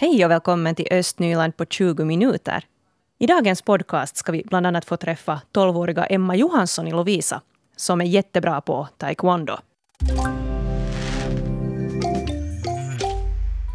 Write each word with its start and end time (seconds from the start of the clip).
Hej 0.00 0.24
och 0.24 0.30
välkommen 0.30 0.74
till 0.74 0.88
Östnyland 0.90 1.56
på 1.56 1.64
20 1.64 2.04
minuter. 2.04 2.64
I 3.18 3.26
dagens 3.26 3.62
podcast 3.62 4.16
ska 4.16 4.32
vi 4.32 4.42
bland 4.46 4.66
annat 4.66 4.84
få 4.84 4.96
träffa 4.96 5.40
12-åriga 5.52 6.04
Emma 6.04 6.36
Johansson 6.36 6.88
i 6.88 6.90
Lovisa 6.90 7.40
som 7.76 8.00
är 8.00 8.04
jättebra 8.04 8.60
på 8.60 8.88
taekwondo. 8.96 9.56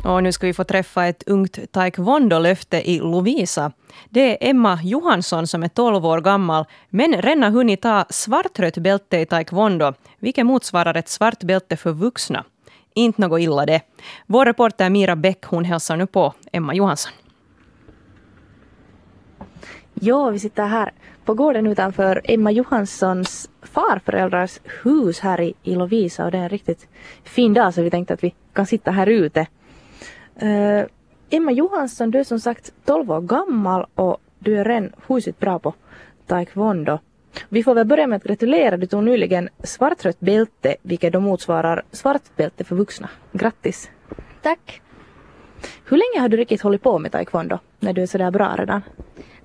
Och 0.06 0.24
nu 0.24 0.32
ska 0.32 0.48
vi 0.48 0.54
få 0.54 0.64
träffa 0.64 1.06
ett 1.06 1.24
ungt 1.28 1.72
taekwondo-löfte 1.72 2.90
i 2.90 3.00
Lovisa. 3.00 3.72
Det 4.10 4.32
är 4.32 4.50
Emma 4.50 4.80
Johansson 4.84 5.48
som 5.48 5.64
är 5.64 5.68
12 5.68 6.06
år 6.06 6.22
gammal, 6.22 6.66
men 6.90 7.22
redan 7.22 7.54
hunnit 7.54 7.82
ta 7.82 8.06
svartrött 8.10 8.78
bälte 8.78 9.18
i 9.18 9.26
taekwondo, 9.26 9.94
vilket 10.20 10.46
motsvarar 10.46 10.98
ett 10.98 11.10
svart 11.10 11.44
bälte 11.44 11.78
för 11.78 11.92
vuxna. 11.92 12.44
Inte 12.98 13.22
något 13.22 13.40
illa 13.40 13.66
det. 13.66 13.82
Vår 14.28 14.46
reporter 14.46 14.90
Mira 14.90 15.16
Bäck 15.16 15.44
hon 15.46 15.66
hälsar 15.66 15.98
nu 15.98 16.08
på 16.08 16.34
Emma 16.52 16.74
Johansson. 16.74 17.12
Ja, 19.94 20.30
vi 20.30 20.40
sitter 20.40 20.66
här 20.66 20.92
på 21.26 21.34
gården 21.34 21.68
utanför 21.68 22.22
Emma 22.24 22.52
Johanssons 22.52 23.50
farföräldrars 23.62 24.60
hus 24.84 25.20
här 25.20 25.42
i, 25.42 25.54
i 25.64 25.76
Lovisa 25.76 26.26
och 26.26 26.32
det 26.32 26.38
är 26.38 26.44
en 26.44 26.50
riktigt 26.50 26.88
fin 27.24 27.54
dag 27.54 27.74
så 27.74 27.82
vi 27.82 27.90
tänkte 27.90 28.14
att 28.14 28.24
vi 28.24 28.34
kan 28.54 28.66
sitta 28.66 28.92
här 28.92 29.08
ute. 29.08 29.48
Uh, 30.44 30.86
Emma 31.30 31.52
Johansson, 31.52 32.12
du 32.12 32.20
är 32.20 32.24
som 32.24 32.40
sagt 32.40 32.74
12 32.86 33.12
år 33.12 33.22
gammal 33.22 33.86
och 33.96 34.18
du 34.40 34.58
är 34.58 34.66
redan 34.66 34.92
huset 35.08 35.40
bra 35.40 35.60
på 35.60 35.74
taekwondo. 36.28 37.00
Vi 37.50 37.64
får 37.64 37.76
väl 37.76 37.86
börja 37.86 38.08
med 38.08 38.18
att 38.18 38.24
gratulera, 38.24 38.78
du 38.78 38.86
tog 38.86 39.04
nyligen 39.04 39.50
svartrött 39.64 40.20
bälte 40.20 40.76
vilket 40.82 41.14
då 41.14 41.20
motsvarar 41.20 41.84
svart 41.92 42.36
bälte 42.36 42.64
för 42.64 42.76
vuxna. 42.76 43.10
Grattis! 43.32 43.90
Tack! 44.42 44.82
Hur 45.86 45.98
länge 45.98 46.22
har 46.22 46.30
du 46.30 46.38
riktigt 46.38 46.62
hållit 46.62 46.84
på 46.84 47.00
med 47.00 47.12
taekwondo 47.12 47.60
när 47.80 47.94
du 47.94 48.02
är 48.02 48.06
sådär 48.06 48.32
bra 48.32 48.56
redan? 48.58 48.82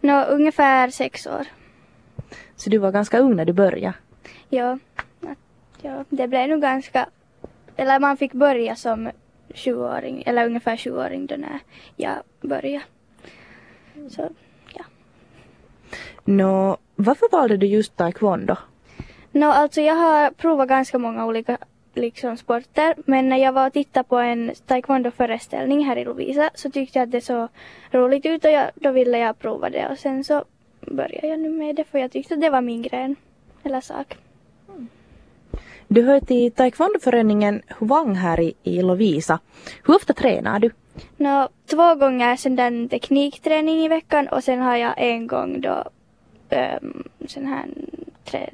Nå, 0.01 0.25
ungefär 0.25 0.91
sex 0.91 1.27
år. 1.27 1.47
Så 2.57 2.71
du 2.71 2.79
var 2.79 2.93
ganska 2.93 3.19
ung 3.19 3.37
när 3.37 3.45
du 3.45 3.53
började? 3.53 3.95
Ja, 4.49 4.79
ja 5.83 6.05
det 6.09 6.29
blev 6.29 6.49
nog 6.49 6.61
ganska... 6.61 7.09
Eller 7.77 8.01
man 8.01 8.17
fick 8.17 8.33
börja 8.33 8.77
som 8.77 9.11
20-åring, 9.49 10.23
eller 10.27 10.47
ungefär 10.47 10.77
20-åring 10.77 11.27
då 11.27 11.37
när 11.37 11.59
jag 11.97 12.17
började. 12.41 12.85
Så, 14.11 14.29
ja. 14.75 14.85
Nå, 16.25 16.77
varför 17.03 17.29
valde 17.33 17.57
du 17.57 17.67
just 17.67 17.97
taekwondo? 17.97 18.57
Nå, 19.33 19.51
alltså 19.51 19.81
jag 19.81 19.95
har 19.95 20.31
provat 20.31 20.69
ganska 20.69 20.99
många 20.99 21.27
olika 21.27 21.59
liksom 21.95 22.37
sporter. 22.37 22.95
Men 23.07 23.29
när 23.29 23.37
jag 23.37 23.53
var 23.53 23.67
och 23.67 23.73
tittade 23.73 24.09
på 24.09 24.17
en 24.17 24.53
taekwondo-föreställning 24.67 25.85
här 25.85 25.97
i 25.97 26.05
Lovisa 26.05 26.51
så 26.55 26.71
tyckte 26.71 26.99
jag 26.99 27.07
att 27.07 27.13
det 27.13 27.21
såg 27.21 27.49
roligt 27.91 28.27
ut 28.27 28.45
och 28.45 28.51
jag, 28.51 28.71
då 28.75 28.91
ville 28.91 29.19
jag 29.19 29.39
prova 29.39 29.71
det 29.71 29.89
och 29.91 29.99
sen 29.99 30.25
så 30.25 30.45
började 30.81 31.27
jag 31.27 31.41
nu 31.41 31.49
med 31.51 31.77
det 31.77 31.85
för 31.85 31.99
jag 31.99 32.13
tyckte 32.13 32.35
att 32.35 32.41
det 32.41 32.51
var 32.51 32.61
min 32.61 32.83
gren 32.83 33.17
eller 33.63 33.81
sak. 33.81 34.17
Du 35.89 36.03
hör 36.03 36.21
till 36.21 36.53
taekwondoföreningen 36.53 37.63
Huvang 37.79 38.15
här 38.15 38.41
i, 38.41 38.55
i 38.63 38.83
Lovisa. 38.83 39.39
Hur 39.85 39.95
ofta 39.95 40.13
tränar 40.13 40.59
du? 40.59 40.71
Nå, 41.17 41.49
två 41.71 41.95
gånger 41.95 42.37
sen 42.37 42.57
den 42.57 42.89
teknikträning 42.89 43.85
i 43.85 43.89
veckan 43.89 44.29
och 44.29 44.45
sen 44.45 44.61
har 44.61 44.77
jag 44.77 44.95
en 44.97 45.27
gång 45.27 45.61
då 45.61 45.85
um, 46.53 47.05
sån 47.27 47.47
här 47.47 47.67
trä, 48.25 48.51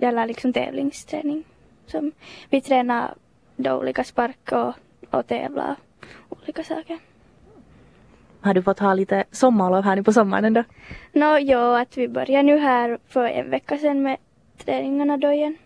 eller 0.00 0.26
liksom 0.26 0.52
tävlingsträning. 0.52 1.44
Som 1.86 2.12
vi 2.50 2.60
tränar 2.60 3.14
då 3.56 3.72
olika 3.72 4.04
spark 4.04 4.52
och, 4.52 4.74
och 5.10 5.26
tävlar 5.26 5.76
olika 6.28 6.64
saker. 6.64 6.98
Har 8.40 8.54
du 8.54 8.62
fått 8.62 8.78
ha 8.78 8.94
lite 8.94 9.24
sommarlov 9.30 9.84
här 9.84 9.96
nu 9.96 10.02
på 10.02 10.12
sommaren 10.12 10.54
då? 10.54 10.64
Nå, 11.12 11.32
no, 11.32 11.38
jo, 11.38 11.58
att 11.58 11.96
vi 11.96 12.08
börjar 12.08 12.42
nu 12.42 12.58
här 12.58 12.98
för 13.08 13.24
en 13.24 13.50
vecka 13.50 13.78
sedan 13.78 14.02
med 14.02 14.16
träningarna 14.64 15.16
då 15.16 15.32
igen. 15.32 15.56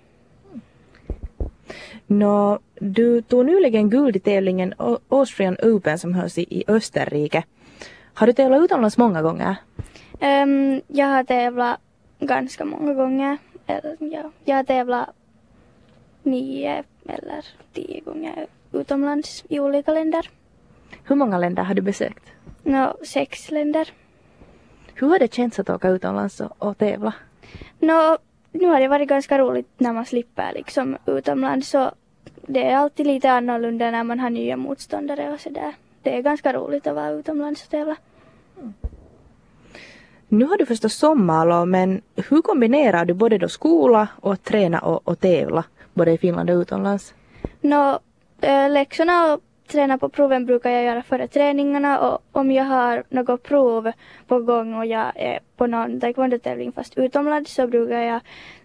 Nå, 2.07 2.59
du 2.81 3.23
tog 3.23 3.47
nyligen 3.47 3.91
guld 3.91 4.17
i 4.17 4.21
tävlingen 4.21 4.75
Austrian 5.09 5.57
Open 5.63 5.99
som 5.99 6.15
hölls 6.15 6.39
i 6.39 6.65
Österrike. 6.69 7.45
Har 8.15 8.27
du 8.27 8.33
tävlat 8.33 8.63
utomlands 8.63 8.99
många 8.99 9.23
gånger? 9.23 9.57
Um, 10.23 10.81
jag 10.89 11.07
har 11.07 11.25
tävlat 11.25 11.81
ganska 12.21 12.65
många 12.65 12.95
gånger. 12.95 13.39
Eller, 13.67 13.97
ja, 13.99 14.31
jag 14.45 14.57
har 14.57 14.65
tävlat 14.65 15.09
nio 16.23 16.85
eller 17.07 17.45
tio 17.73 18.01
gånger 18.01 18.47
utomlands 18.73 19.45
i 19.49 19.61
olika 19.61 19.93
länder. 19.93 20.31
Hur 21.05 21.17
många 21.17 21.39
länder 21.39 21.63
har 21.63 21.75
du 21.75 21.83
besökt? 21.83 22.25
Nå, 22.63 22.97
sex 23.05 23.51
länder. 23.51 23.93
Hur 24.95 25.09
har 25.09 25.19
det 25.19 25.35
känts 25.35 25.59
att 25.59 25.71
åka 25.71 25.89
utomlands 25.89 26.41
och, 26.41 26.53
och 26.59 26.79
tävla? 26.79 27.15
Nå, 27.79 28.19
nu 28.53 28.67
har 28.67 28.81
det 28.81 28.89
varit 28.89 29.09
ganska 29.09 29.39
roligt 29.39 29.69
när 29.79 29.93
man 29.93 30.07
slipper 30.07 30.53
liksom 30.53 30.97
utomlands 31.07 31.69
så 31.69 31.91
det 32.47 32.65
är 32.65 32.77
alltid 32.77 33.07
lite 33.07 33.31
annorlunda 33.31 33.91
när 33.91 34.05
man 34.05 34.21
har 34.21 34.31
nya 34.31 34.57
motståndare 34.57 35.33
och 35.33 35.41
sådär. 35.41 35.75
Det 36.03 36.17
är 36.17 36.23
ganska 36.23 36.53
roligt 36.53 36.87
att 36.87 36.95
vara 36.95 37.11
utomlands 37.11 37.65
och 37.65 37.71
tävla. 37.71 37.97
Nu 40.33 40.45
har 40.45 40.57
du 40.57 40.67
förstås 40.67 40.95
sommarlov 40.95 41.69
men 41.69 42.03
hur 42.17 42.43
kombinerar 42.43 43.05
du 43.05 43.15
både 43.15 43.39
då 43.39 43.49
skola 43.49 44.09
och 44.21 44.43
träna 44.43 44.79
och, 44.79 45.09
och 45.09 45.21
tävla? 45.21 45.65
både 45.95 46.13
i 46.13 46.19
Finland 46.19 46.51
och 46.51 46.61
utomlands? 46.61 47.15
Nå, 47.61 47.99
äh, 48.41 48.71
läxorna 48.71 49.33
och 49.33 49.41
träna 49.67 49.99
på 49.99 50.09
proven 50.09 50.47
brukar 50.47 50.71
jag 50.71 50.85
göra 50.85 51.03
före 51.03 51.29
träningarna 51.29 52.01
och 52.01 52.23
om 52.33 52.51
jag 52.51 52.65
har 52.65 53.05
något 53.09 53.43
prov 53.43 53.93
på 54.27 54.39
gång 54.39 54.75
och 54.75 54.87
jag 54.87 55.13
är 55.15 55.41
på 55.57 55.67
någon 55.67 56.01
taekwondo-tävling 56.01 56.73
fast 56.73 56.99
utomlands 56.99 57.55
så 57.55 57.67
brukar 57.67 58.01
jag 58.01 58.21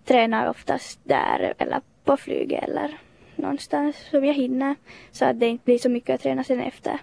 träna 0.05 0.49
oftast 0.49 0.99
där 1.03 1.53
eller 1.57 1.81
på 2.03 2.17
flyget 2.17 2.63
eller 2.63 2.97
någonstans 3.35 3.95
som 4.11 4.25
jag 4.25 4.33
hinner 4.33 4.75
så 5.11 5.25
att 5.25 5.39
det 5.39 5.47
inte 5.47 5.65
blir 5.65 5.77
så 5.77 5.89
mycket 5.89 6.15
att 6.15 6.21
träna 6.21 6.43
sen 6.43 6.59
efter. 6.59 6.99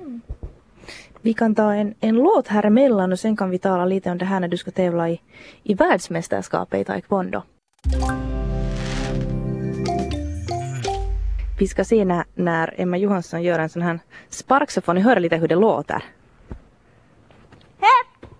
Mm. 0.00 0.20
Vi 1.24 1.34
kan 1.34 1.54
ta 1.54 1.74
en, 1.74 1.94
en 2.00 2.14
låt 2.14 2.48
här 2.48 2.66
emellan 2.66 3.12
och 3.12 3.18
sen 3.18 3.36
kan 3.36 3.50
vi 3.50 3.58
tala 3.58 3.84
lite 3.84 4.10
om 4.10 4.18
det 4.18 4.24
här 4.24 4.40
när 4.40 4.48
du 4.48 4.56
ska 4.56 4.70
tävla 4.70 5.10
i, 5.10 5.20
i 5.62 5.74
världsmästerskapet 5.74 6.80
i 6.80 6.84
taekwondo. 6.84 7.42
Vi 11.58 11.66
ska 11.66 11.84
se 11.84 12.04
när, 12.04 12.24
när 12.34 12.74
Emma 12.76 12.96
Johansson 12.96 13.42
gör 13.42 13.58
en 13.58 13.68
sån 13.68 13.82
här 13.82 13.98
spark 14.28 14.70
så 14.70 14.80
får 14.80 14.94
ni 14.94 15.00
höra 15.00 15.18
lite 15.18 15.36
hur 15.36 15.48
det 15.48 15.54
låter. 15.54 16.04
Hepp! 17.78 18.30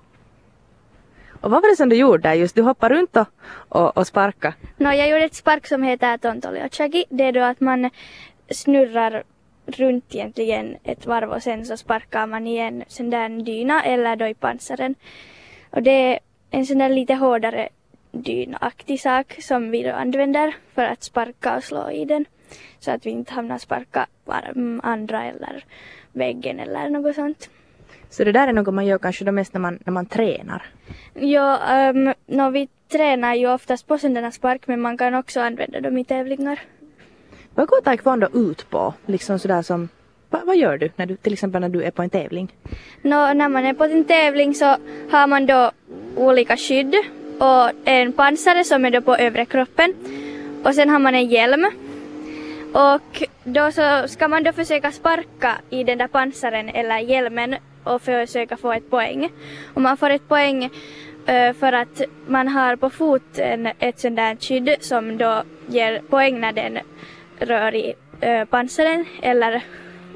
Och 1.40 1.50
vad 1.50 1.62
var 1.62 1.70
det 1.70 1.76
som 1.76 1.88
du 1.88 1.96
gjorde 1.96 2.22
där 2.22 2.34
just? 2.34 2.54
Du 2.54 2.62
hoppade 2.62 2.94
runt 2.94 3.16
och, 3.16 3.28
och, 3.68 3.96
och 3.96 4.06
sparka? 4.06 4.54
No, 4.76 4.92
jag 4.92 5.08
gjorde 5.08 5.24
ett 5.24 5.34
spark 5.34 5.66
som 5.66 5.82
heter 5.82 6.18
tontoliochagi. 6.18 7.04
Det 7.10 7.24
är 7.24 7.32
då 7.32 7.42
att 7.42 7.60
man 7.60 7.90
snurrar 8.50 9.22
runt 9.66 10.14
egentligen 10.14 10.76
ett 10.84 11.06
varv 11.06 11.30
och 11.30 11.42
sen 11.42 11.66
så 11.66 11.76
sparkar 11.76 12.26
man 12.26 12.46
i 12.46 12.56
en 12.56 12.84
sån 12.88 13.10
där 13.10 13.28
dyna 13.28 13.82
eller 13.82 14.16
då 14.16 14.26
i 14.26 14.34
pansaren. 14.34 14.94
Och 15.70 15.82
det 15.82 15.90
är 15.90 16.18
en 16.50 16.66
sån 16.66 16.78
där 16.78 16.88
lite 16.88 17.14
hårdare 17.14 17.68
dynaktig 18.12 19.00
sak 19.00 19.36
som 19.40 19.70
vi 19.70 19.82
då 19.82 19.92
använder 19.92 20.54
för 20.74 20.84
att 20.84 21.02
sparka 21.02 21.56
och 21.56 21.64
slå 21.64 21.90
i 21.90 22.04
den. 22.04 22.24
Så 22.78 22.90
att 22.90 23.06
vi 23.06 23.10
inte 23.10 23.34
hamnar 23.34 23.58
sparka 23.58 24.06
andra 24.82 25.24
eller 25.24 25.64
väggen 26.12 26.60
eller 26.60 26.88
något 26.88 27.14
sånt. 27.14 27.50
Så 28.10 28.24
det 28.24 28.32
där 28.32 28.48
är 28.48 28.52
något 28.52 28.74
man 28.74 28.86
gör 28.86 28.98
kanske 28.98 29.24
då 29.24 29.32
mest 29.32 29.54
när 29.54 29.60
man, 29.60 29.78
när 29.84 29.92
man 29.92 30.06
tränar? 30.06 30.62
Ja, 31.14 31.60
um, 31.94 32.14
no, 32.26 32.50
vi 32.50 32.68
tränar 32.88 33.34
ju 33.34 33.52
oftast 33.52 33.86
på 33.86 33.98
sådana 33.98 34.30
spark 34.30 34.66
men 34.66 34.80
man 34.80 34.98
kan 34.98 35.14
också 35.14 35.40
använda 35.40 35.80
dem 35.80 35.98
i 35.98 36.04
tävlingar. 36.04 36.60
Vad 37.54 37.68
går 37.68 37.80
taekwondo 37.80 38.26
ut 38.34 38.70
på? 38.70 38.94
Liksom 39.06 39.38
sådär 39.38 39.62
som, 39.62 39.88
va, 40.30 40.42
vad 40.44 40.56
gör 40.56 40.78
du, 40.78 40.90
när 40.96 41.06
du 41.06 41.16
till 41.16 41.32
exempel 41.32 41.60
när 41.60 41.68
du 41.68 41.82
är 41.82 41.90
på 41.90 42.02
en 42.02 42.10
tävling? 42.10 42.52
No, 43.02 43.34
när 43.34 43.48
man 43.48 43.64
är 43.64 43.74
på 43.74 43.84
en 43.84 44.04
tävling 44.04 44.54
så 44.54 44.76
har 45.10 45.26
man 45.26 45.46
då 45.46 45.70
olika 46.16 46.56
skydd 46.56 46.94
och 47.38 47.70
en 47.84 48.12
pansare 48.12 48.64
som 48.64 48.84
är 48.84 48.90
då 48.90 49.00
på 49.00 49.16
övre 49.16 49.44
kroppen 49.44 49.94
och 50.64 50.74
sen 50.74 50.88
har 50.88 50.98
man 50.98 51.14
en 51.14 51.26
hjälm 51.26 51.66
och 52.74 53.22
då 53.44 53.70
så 53.72 54.08
ska 54.08 54.28
man 54.28 54.42
då 54.42 54.52
försöka 54.52 54.92
sparka 54.92 55.58
i 55.70 55.84
den 55.84 55.98
där 55.98 56.08
pansaren 56.08 56.68
eller 56.68 56.98
hjälmen 56.98 57.56
och 57.84 58.02
försöka 58.02 58.56
få 58.56 58.72
ett 58.72 58.90
poäng. 58.90 59.30
Och 59.74 59.80
man 59.80 59.96
får 59.96 60.10
ett 60.10 60.28
poäng 60.28 60.70
eh, 61.26 61.52
för 61.52 61.72
att 61.72 62.00
man 62.26 62.48
har 62.48 62.76
på 62.76 62.90
foten 62.90 63.68
ett 63.78 64.00
sånt 64.00 64.16
där 64.16 64.36
skydd 64.40 64.76
som 64.80 65.18
då 65.18 65.42
ger 65.66 66.02
poäng 66.10 66.40
när 66.40 66.52
den 66.52 66.78
rör 67.38 67.74
i 67.74 67.94
uh, 68.24 68.44
pansaren 68.44 69.04
eller 69.22 69.54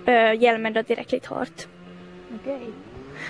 uh, 0.09 0.43
hjälmen 0.43 0.73
då 0.73 0.83
tillräckligt 0.83 1.27
hårt. 1.27 1.67
Okay. 2.35 2.67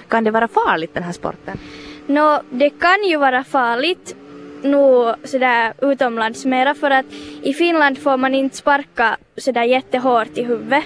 Kan 0.08 0.24
det 0.24 0.30
vara 0.30 0.48
farligt 0.48 0.94
den 0.94 1.02
här 1.02 1.12
sporten? 1.12 1.58
Nå, 2.06 2.36
no, 2.36 2.42
det 2.50 2.70
kan 2.70 3.04
ju 3.04 3.16
vara 3.16 3.44
farligt 3.44 4.16
nog 4.62 5.14
sådär 5.24 5.72
utomlands 5.82 6.44
mera 6.44 6.74
för 6.74 6.90
att 6.90 7.06
i 7.42 7.54
Finland 7.54 7.98
får 7.98 8.16
man 8.16 8.34
inte 8.34 8.56
sparka 8.56 9.16
sådär 9.36 9.62
jättehårt 9.62 10.38
i 10.38 10.42
huvudet. 10.42 10.84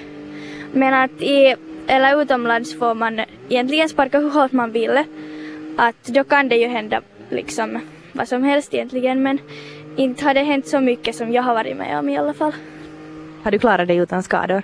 Men 0.73 0.95
att 0.95 1.23
i 1.23 1.57
eller 1.87 2.23
utomlands 2.23 2.79
får 2.79 2.95
man 2.95 3.21
egentligen 3.49 3.89
sparka 3.89 4.19
hur 4.19 4.31
hårt 4.31 4.53
man 4.53 4.73
vill. 4.73 5.05
Att 5.77 6.05
då 6.05 6.25
kan 6.25 6.49
det 6.49 6.57
ju 6.57 6.67
hända 6.67 7.03
liksom 7.31 7.81
vad 8.13 8.29
som 8.29 8.45
helst 8.45 8.75
egentligen 8.75 9.23
men 9.23 9.39
inte 9.97 10.25
har 10.25 10.35
det 10.35 10.43
hänt 10.43 10.67
så 10.67 10.81
mycket 10.81 11.17
som 11.17 11.33
jag 11.33 11.43
har 11.43 11.55
varit 11.55 11.77
med 11.77 11.99
om 11.99 12.09
i 12.09 12.19
alla 12.19 12.35
fall. 12.35 12.53
Har 13.43 13.51
du 13.51 13.59
klarat 13.59 13.89
dig 13.89 13.97
utan 13.97 14.23
skador? 14.23 14.63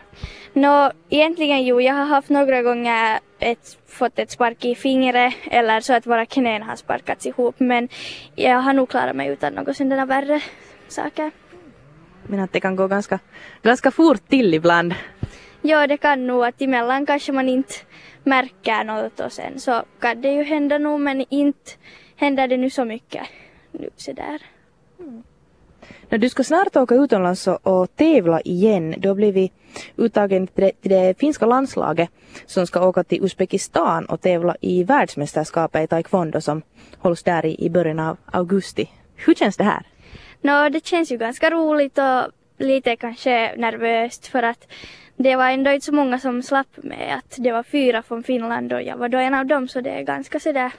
Nå, 0.53 0.91
egentligen 1.11 1.65
jo, 1.65 1.81
jag 1.81 1.95
har 1.95 2.05
haft 2.05 2.29
några 2.29 2.63
gånger 2.63 3.21
ett, 3.39 3.79
fått 3.87 4.19
ett 4.19 4.31
spark 4.31 4.65
i 4.65 4.75
fingret 4.75 5.35
eller 5.51 5.81
så 5.81 5.95
att 5.95 6.07
våra 6.07 6.27
knän 6.27 6.63
har 6.63 6.77
sparkats 6.77 7.27
ihop 7.27 7.61
men 7.61 7.89
jag 8.35 8.61
har 8.61 8.73
nog 8.73 8.89
klarat 8.89 9.17
mig 9.17 9.29
utan 9.29 9.53
något 9.53 9.77
sådana 9.77 10.07
värre 10.07 10.41
saker. 10.89 11.31
Men 12.27 12.41
att 12.41 12.53
det 12.53 12.61
kan 12.61 12.77
gå 12.77 12.89
ganska, 12.89 13.19
ganska 13.63 13.91
fort 13.91 14.29
till 14.29 14.55
ibland. 14.55 14.95
Ja, 15.63 15.87
det 15.87 15.97
kan 15.97 16.27
nog 16.27 16.45
att 16.45 16.63
emellan 16.63 17.07
kanske 17.07 17.33
man 17.33 17.49
inte 17.49 17.75
märker 18.25 18.85
något 18.85 19.21
och 19.21 19.33
sen 19.33 19.61
så 19.61 19.83
kan 20.01 20.21
det 20.21 20.33
ju 20.33 20.43
hända 20.43 20.79
nog 20.79 21.01
men 21.01 21.25
inte 21.31 21.71
händer 22.17 22.49
det 22.49 22.57
nu 22.57 22.71
så 22.71 22.85
mycket 22.85 23.27
nu 23.73 23.91
sådär. 23.97 24.43
När 24.99 25.38
du 26.09 26.29
ska 26.29 26.45
snart 26.45 26.77
åka 26.77 26.95
utomlands 26.95 27.47
och, 27.47 27.97
tävla 27.97 28.41
igen, 28.41 28.95
då 28.99 29.15
blir 29.15 29.33
vi 29.33 29.53
uttagen 29.97 30.47
till 30.47 30.71
det, 30.83 31.19
finska 31.19 31.47
landslaget 31.47 32.11
som 32.47 32.67
ska 32.67 32.87
åka 32.89 33.05
till 33.05 33.25
Uzbekistan 33.25 34.05
och 34.05 34.21
tävla 34.21 34.57
i 34.61 34.85
världsmästerskapet 34.85 35.85
i 35.85 35.87
taekwondo 35.87 36.41
som 36.41 36.63
hålls 36.99 37.23
där 37.23 37.47
i, 37.47 37.71
början 37.71 37.99
av 37.99 38.17
augusti. 38.27 38.91
Hur 39.17 39.35
känns 39.35 39.57
det 39.57 39.65
här? 39.65 39.87
Nå, 40.41 40.69
det 40.69 40.87
känns 40.87 41.13
ju 41.13 41.17
ganska 41.17 41.51
roligt 41.51 41.99
och 41.99 42.33
lite 42.59 42.97
kanske 42.97 43.57
nervöst 43.57 44.27
för 44.27 44.43
att 44.43 44.67
det 45.17 45.37
var 45.37 45.51
ändå 45.51 45.71
inte 45.71 45.87
så 45.87 45.95
många 45.95 46.19
som 46.19 46.43
slapp 46.43 46.77
med 46.77 47.15
att 47.19 47.35
det 47.39 47.53
var 47.53 47.63
fyra 47.63 48.03
från 48.03 48.23
Finland 48.23 48.73
och 48.73 48.83
jag 48.83 48.97
var 48.97 49.09
då 49.09 49.19
en 49.19 49.35
av 49.35 49.47
dem 49.47 49.69
så 49.69 49.81
det 49.81 49.91
är 49.91 50.03
ganska 50.03 50.41
sådär 50.41 50.73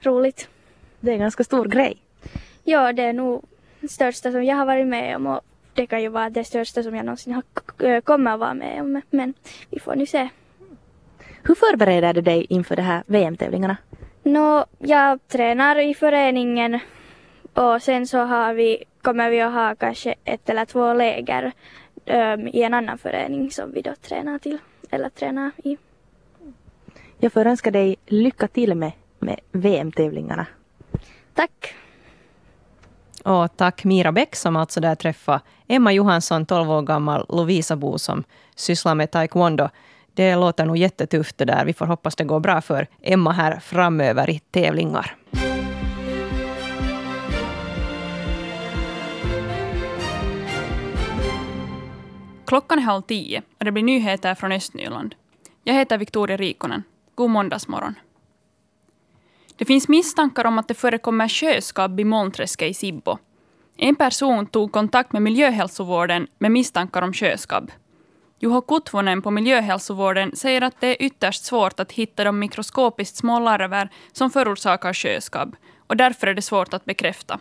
roligt. 0.00 0.48
Det 1.00 1.10
är 1.10 1.14
en 1.14 1.20
ganska 1.20 1.44
stor 1.44 1.64
grej. 1.64 1.96
Ja, 2.64 2.92
det 2.92 3.02
är 3.02 3.12
nog 3.12 3.44
största 3.88 4.32
som 4.32 4.44
jag 4.44 4.56
har 4.56 4.66
varit 4.66 4.86
med 4.86 5.16
om 5.16 5.26
och 5.26 5.40
det 5.74 5.86
kan 5.86 6.02
ju 6.02 6.08
vara 6.08 6.30
det 6.30 6.44
största 6.44 6.82
som 6.82 6.94
jag 6.96 7.04
någonsin 7.04 7.32
har 7.32 7.42
äh, 7.88 8.00
kommer 8.00 8.32
att 8.32 8.40
vara 8.40 8.54
med 8.54 8.80
om 8.80 9.02
men 9.10 9.34
vi 9.70 9.80
får 9.80 9.94
nu 9.94 10.06
se. 10.06 10.28
Hur 11.42 11.54
förbereder 11.54 12.14
du 12.14 12.20
dig 12.20 12.46
inför 12.48 12.76
de 12.76 12.82
här 12.82 13.02
VM-tävlingarna? 13.06 13.76
Nå, 14.22 14.66
jag 14.78 15.28
tränar 15.28 15.78
i 15.78 15.94
föreningen 15.94 16.80
och 17.52 17.82
sen 17.82 18.06
så 18.06 18.18
har 18.18 18.54
vi, 18.54 18.84
kommer 19.02 19.30
vi 19.30 19.40
att 19.40 19.52
ha 19.52 19.74
kanske 19.74 20.14
ett 20.24 20.48
eller 20.50 20.64
två 20.64 20.94
läger 20.94 21.52
ähm, 22.04 22.48
i 22.48 22.62
en 22.62 22.74
annan 22.74 22.98
förening 22.98 23.50
som 23.50 23.72
vi 23.72 23.82
då 23.82 23.94
tränar 23.94 24.38
till 24.38 24.58
eller 24.90 25.08
tränar 25.08 25.50
i. 25.64 25.76
Jag 27.18 27.32
får 27.32 27.46
önska 27.46 27.70
dig 27.70 27.96
lycka 28.06 28.48
till 28.48 28.74
med, 28.74 28.92
med 29.18 29.40
VM-tävlingarna. 29.52 30.46
Tack! 31.34 31.74
Och 33.26 33.56
tack 33.56 33.84
Mira 33.84 34.12
Bäck 34.12 34.36
som 34.36 34.56
alltså 34.56 34.80
där 34.80 34.94
träffade 34.94 35.40
Emma 35.68 35.92
Johansson, 35.92 36.46
12 36.46 36.70
år 36.70 36.82
gammal 36.82 37.26
Lovisa-bo 37.28 37.98
som 37.98 38.24
sysslar 38.54 38.94
med 38.94 39.10
taekwondo. 39.10 39.68
Det 40.14 40.36
låter 40.36 40.64
nog 40.64 40.76
jättetufft 40.76 41.38
det 41.38 41.44
där. 41.44 41.64
Vi 41.64 41.72
får 41.72 41.86
hoppas 41.86 42.16
det 42.16 42.24
går 42.24 42.40
bra 42.40 42.60
för 42.60 42.86
Emma 43.02 43.32
här 43.32 43.58
framöver 43.60 44.30
i 44.30 44.38
tävlingar. 44.38 45.16
Klockan 52.46 52.78
är 52.78 52.82
halv 52.82 53.02
tio 53.02 53.42
och 53.58 53.64
det 53.64 53.72
blir 53.72 53.82
nyheter 53.82 54.34
från 54.34 54.52
Östnyland. 54.52 55.14
Jag 55.64 55.74
heter 55.74 55.98
Victoria 55.98 56.36
Rikonen. 56.36 56.82
God 57.14 57.30
måndagsmorgon. 57.30 57.94
Det 59.56 59.64
finns 59.64 59.88
misstankar 59.88 60.44
om 60.44 60.58
att 60.58 60.68
det 60.68 60.74
förekommer 60.74 61.28
sjöskabb 61.28 62.00
i 62.00 62.04
Molnträsket 62.04 62.70
i 62.70 62.74
Sibbo. 62.74 63.18
En 63.76 63.94
person 63.94 64.46
tog 64.46 64.72
kontakt 64.72 65.12
med 65.12 65.22
miljöhälsovården 65.22 66.26
med 66.38 66.52
misstankar 66.52 67.02
om 67.02 67.12
sjöskabb. 67.12 67.70
Juho 68.38 68.60
Kutvonen 68.60 69.22
på 69.22 69.30
miljöhälsovården 69.30 70.36
säger 70.36 70.62
att 70.62 70.80
det 70.80 70.86
är 70.86 71.06
ytterst 71.06 71.44
svårt 71.44 71.80
att 71.80 71.92
hitta 71.92 72.24
de 72.24 72.38
mikroskopiskt 72.38 73.16
små 73.16 73.40
larver 73.40 73.90
som 74.12 74.30
förorsakar 74.30 74.92
sjöskabb 74.92 75.56
och 75.86 75.96
därför 75.96 76.26
är 76.26 76.34
det 76.34 76.42
svårt 76.42 76.74
att 76.74 76.84
bekräfta. 76.84 77.40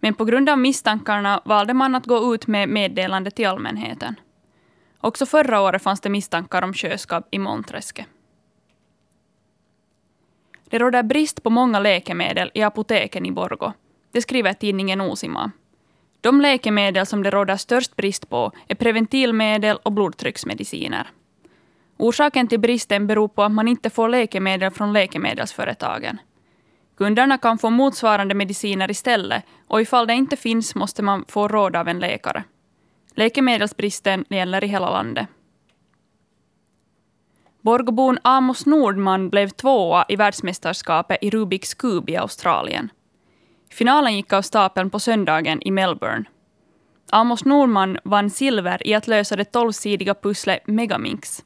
Men 0.00 0.14
på 0.14 0.24
grund 0.24 0.48
av 0.48 0.58
misstankarna 0.58 1.42
valde 1.44 1.74
man 1.74 1.94
att 1.94 2.06
gå 2.06 2.34
ut 2.34 2.46
med 2.46 2.68
meddelande 2.68 3.30
till 3.30 3.46
allmänheten. 3.46 4.14
Också 5.00 5.26
förra 5.26 5.60
året 5.60 5.82
fanns 5.82 6.00
det 6.00 6.10
misstankar 6.10 6.62
om 6.62 6.74
sjöskabb 6.74 7.24
i 7.30 7.38
Molnträsket. 7.38 8.06
Det 10.70 10.78
råder 10.78 11.02
brist 11.02 11.42
på 11.42 11.50
många 11.50 11.78
läkemedel 11.78 12.50
i 12.54 12.62
apoteken 12.62 13.26
i 13.26 13.32
Borgo. 13.32 13.72
Det 14.12 14.22
skriver 14.22 14.52
tidningen 14.52 15.00
Osima. 15.00 15.50
De 16.20 16.40
läkemedel 16.40 17.06
som 17.06 17.22
det 17.22 17.30
råder 17.30 17.56
störst 17.56 17.96
brist 17.96 18.28
på 18.28 18.52
är 18.68 18.74
preventivmedel 18.74 19.76
och 19.82 19.92
blodtrycksmediciner. 19.92 21.10
Orsaken 21.96 22.48
till 22.48 22.60
bristen 22.60 23.06
beror 23.06 23.28
på 23.28 23.42
att 23.42 23.52
man 23.52 23.68
inte 23.68 23.90
får 23.90 24.08
läkemedel 24.08 24.70
från 24.70 24.92
läkemedelsföretagen. 24.92 26.18
Kunderna 26.96 27.38
kan 27.38 27.58
få 27.58 27.70
motsvarande 27.70 28.34
mediciner 28.34 28.90
istället 28.90 29.44
och 29.68 29.80
ifall 29.80 30.06
det 30.06 30.14
inte 30.14 30.36
finns 30.36 30.74
måste 30.74 31.02
man 31.02 31.24
få 31.28 31.48
råd 31.48 31.76
av 31.76 31.88
en 31.88 31.98
läkare. 31.98 32.44
Läkemedelsbristen 33.14 34.24
gäller 34.28 34.64
i 34.64 34.66
hela 34.66 34.90
landet. 34.90 35.28
Borgobon 37.64 38.18
Amos 38.22 38.66
Nordman 38.66 39.30
blev 39.30 39.48
tvåa 39.48 40.04
i 40.08 40.16
världsmästerskapet 40.16 41.18
i 41.20 41.30
Rubiks 41.30 41.74
kub 41.74 42.10
i 42.10 42.16
Australien. 42.16 42.88
Finalen 43.70 44.16
gick 44.16 44.32
av 44.32 44.42
stapeln 44.42 44.90
på 44.90 44.98
söndagen 44.98 45.62
i 45.62 45.70
Melbourne. 45.70 46.24
Amos 47.10 47.44
Nordman 47.44 47.98
vann 48.04 48.30
silver 48.30 48.86
i 48.86 48.94
att 48.94 49.06
lösa 49.06 49.36
det 49.36 49.44
tolvsidiga 49.44 50.14
pusslet 50.14 50.66
Megaminx. 50.66 51.44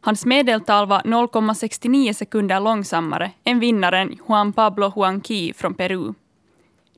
Hans 0.00 0.26
medeltal 0.26 0.86
var 0.86 1.00
0,69 1.00 2.12
sekunder 2.12 2.60
långsammare 2.60 3.30
än 3.44 3.60
vinnaren 3.60 4.18
Juan 4.28 4.52
Pablo 4.52 4.88
Huanqui 4.88 5.52
från 5.52 5.74
Peru. 5.74 6.12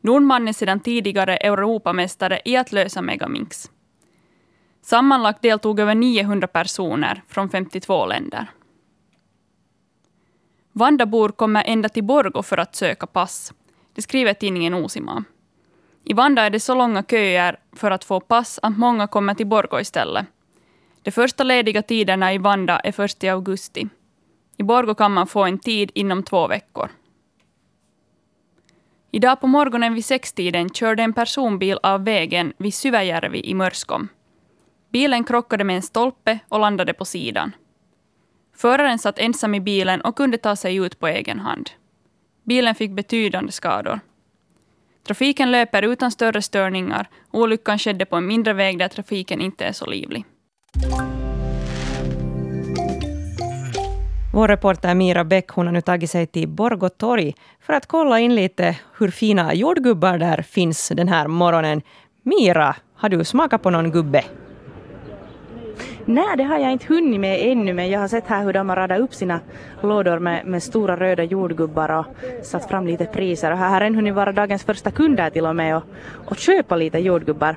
Nordman 0.00 0.48
är 0.48 0.52
sedan 0.52 0.80
tidigare 0.80 1.36
Europamästare 1.36 2.40
i 2.44 2.56
att 2.56 2.72
lösa 2.72 3.02
Megaminx. 3.02 3.70
Sammanlagt 4.88 5.42
deltog 5.42 5.80
över 5.80 5.94
900 5.94 6.46
personer 6.46 7.22
från 7.28 7.48
52 7.48 8.06
länder. 8.06 8.46
Vandabor 10.72 11.28
kommer 11.28 11.64
ända 11.66 11.88
till 11.88 12.04
Borgo 12.04 12.42
för 12.42 12.58
att 12.58 12.74
söka 12.74 13.06
pass. 13.06 13.52
Det 13.94 14.02
skriver 14.02 14.34
tidningen 14.34 14.74
Osima. 14.74 15.24
I 16.04 16.12
Vanda 16.12 16.42
är 16.42 16.50
det 16.50 16.60
så 16.60 16.74
långa 16.74 17.02
köer 17.02 17.60
för 17.72 17.90
att 17.90 18.04
få 18.04 18.20
pass 18.20 18.58
att 18.62 18.78
många 18.78 19.06
kommer 19.06 19.34
till 19.34 19.46
Borgo 19.46 19.80
istället. 19.80 20.26
De 21.02 21.10
första 21.10 21.44
lediga 21.44 21.82
tiderna 21.82 22.34
i 22.34 22.38
Vanda 22.38 22.80
är 22.80 22.92
först 22.92 23.24
i 23.24 23.28
augusti. 23.28 23.88
I 24.56 24.62
Borgo 24.62 24.94
kan 24.94 25.12
man 25.12 25.26
få 25.26 25.44
en 25.44 25.58
tid 25.58 25.90
inom 25.94 26.22
två 26.22 26.46
veckor. 26.46 26.90
Idag 29.10 29.40
på 29.40 29.46
morgonen 29.46 29.94
vid 29.94 30.04
sextiden 30.04 30.70
körde 30.70 31.02
en 31.02 31.12
personbil 31.12 31.78
av 31.82 32.04
vägen 32.04 32.52
vid 32.58 32.74
Syväjärvi 32.74 33.40
i 33.44 33.54
Mörskom. 33.54 34.08
Bilen 34.92 35.24
krockade 35.24 35.64
med 35.64 35.76
en 35.76 35.82
stolpe 35.82 36.38
och 36.48 36.60
landade 36.60 36.92
på 36.92 37.04
sidan. 37.04 37.52
Föraren 38.56 38.98
satt 38.98 39.18
ensam 39.18 39.54
i 39.54 39.60
bilen 39.60 40.00
och 40.00 40.16
kunde 40.16 40.38
ta 40.38 40.56
sig 40.56 40.76
ut 40.76 40.98
på 40.98 41.06
egen 41.06 41.40
hand. 41.40 41.70
Bilen 42.44 42.74
fick 42.74 42.90
betydande 42.90 43.52
skador. 43.52 44.00
Trafiken 45.06 45.50
löper 45.50 45.82
utan 45.82 46.10
större 46.10 46.42
störningar. 46.42 47.08
Olyckan 47.30 47.78
skedde 47.78 48.04
på 48.04 48.16
en 48.16 48.26
mindre 48.26 48.52
väg 48.52 48.78
där 48.78 48.88
trafiken 48.88 49.40
inte 49.40 49.64
är 49.64 49.72
så 49.72 49.86
livlig. 49.86 50.24
Vår 54.34 54.48
reporter 54.48 54.94
Mira 54.94 55.24
Bäck 55.24 55.48
hon 55.48 55.66
har 55.66 55.72
nu 55.72 55.80
tagit 55.80 56.10
sig 56.10 56.26
till 56.26 56.48
Borgå 56.48 56.88
torg 56.88 57.34
för 57.60 57.72
att 57.72 57.86
kolla 57.86 58.20
in 58.20 58.34
lite 58.34 58.78
hur 58.98 59.10
fina 59.10 59.54
jordgubbar 59.54 60.18
där 60.18 60.42
finns 60.42 60.88
den 60.88 61.08
här 61.08 61.28
morgonen. 61.28 61.82
Mira, 62.22 62.76
har 62.94 63.08
du 63.08 63.24
smakat 63.24 63.62
på 63.62 63.70
någon 63.70 63.90
gubbe? 63.90 64.24
Nej, 66.10 66.36
det 66.36 66.42
har 66.42 66.58
jag 66.58 66.72
inte 66.72 66.86
hunnit 66.86 67.20
med 67.20 67.52
ännu, 67.52 67.74
men 67.74 67.90
jag 67.90 68.00
har 68.00 68.08
sett 68.08 68.26
här 68.26 68.44
hur 68.44 68.52
de 68.52 68.68
har 68.68 68.76
radat 68.76 69.00
upp 69.00 69.14
sina 69.14 69.40
lådor 69.82 70.18
med, 70.18 70.46
med 70.46 70.62
stora 70.62 70.96
röda 70.96 71.22
jordgubbar 71.22 71.98
och 71.98 72.06
satt 72.46 72.68
fram 72.68 72.86
lite 72.86 73.04
priser. 73.04 73.50
Och 73.50 73.58
här 73.58 73.70
har 73.70 73.80
en 73.80 73.94
hunnit 73.94 74.14
vara 74.14 74.32
dagens 74.32 74.64
första 74.64 74.90
kunder 74.90 75.30
till 75.30 75.46
och 75.46 75.56
med 75.56 75.76
och, 75.76 75.82
och 76.26 76.36
köpa 76.36 76.76
lite 76.76 76.98
jordgubbar. 76.98 77.56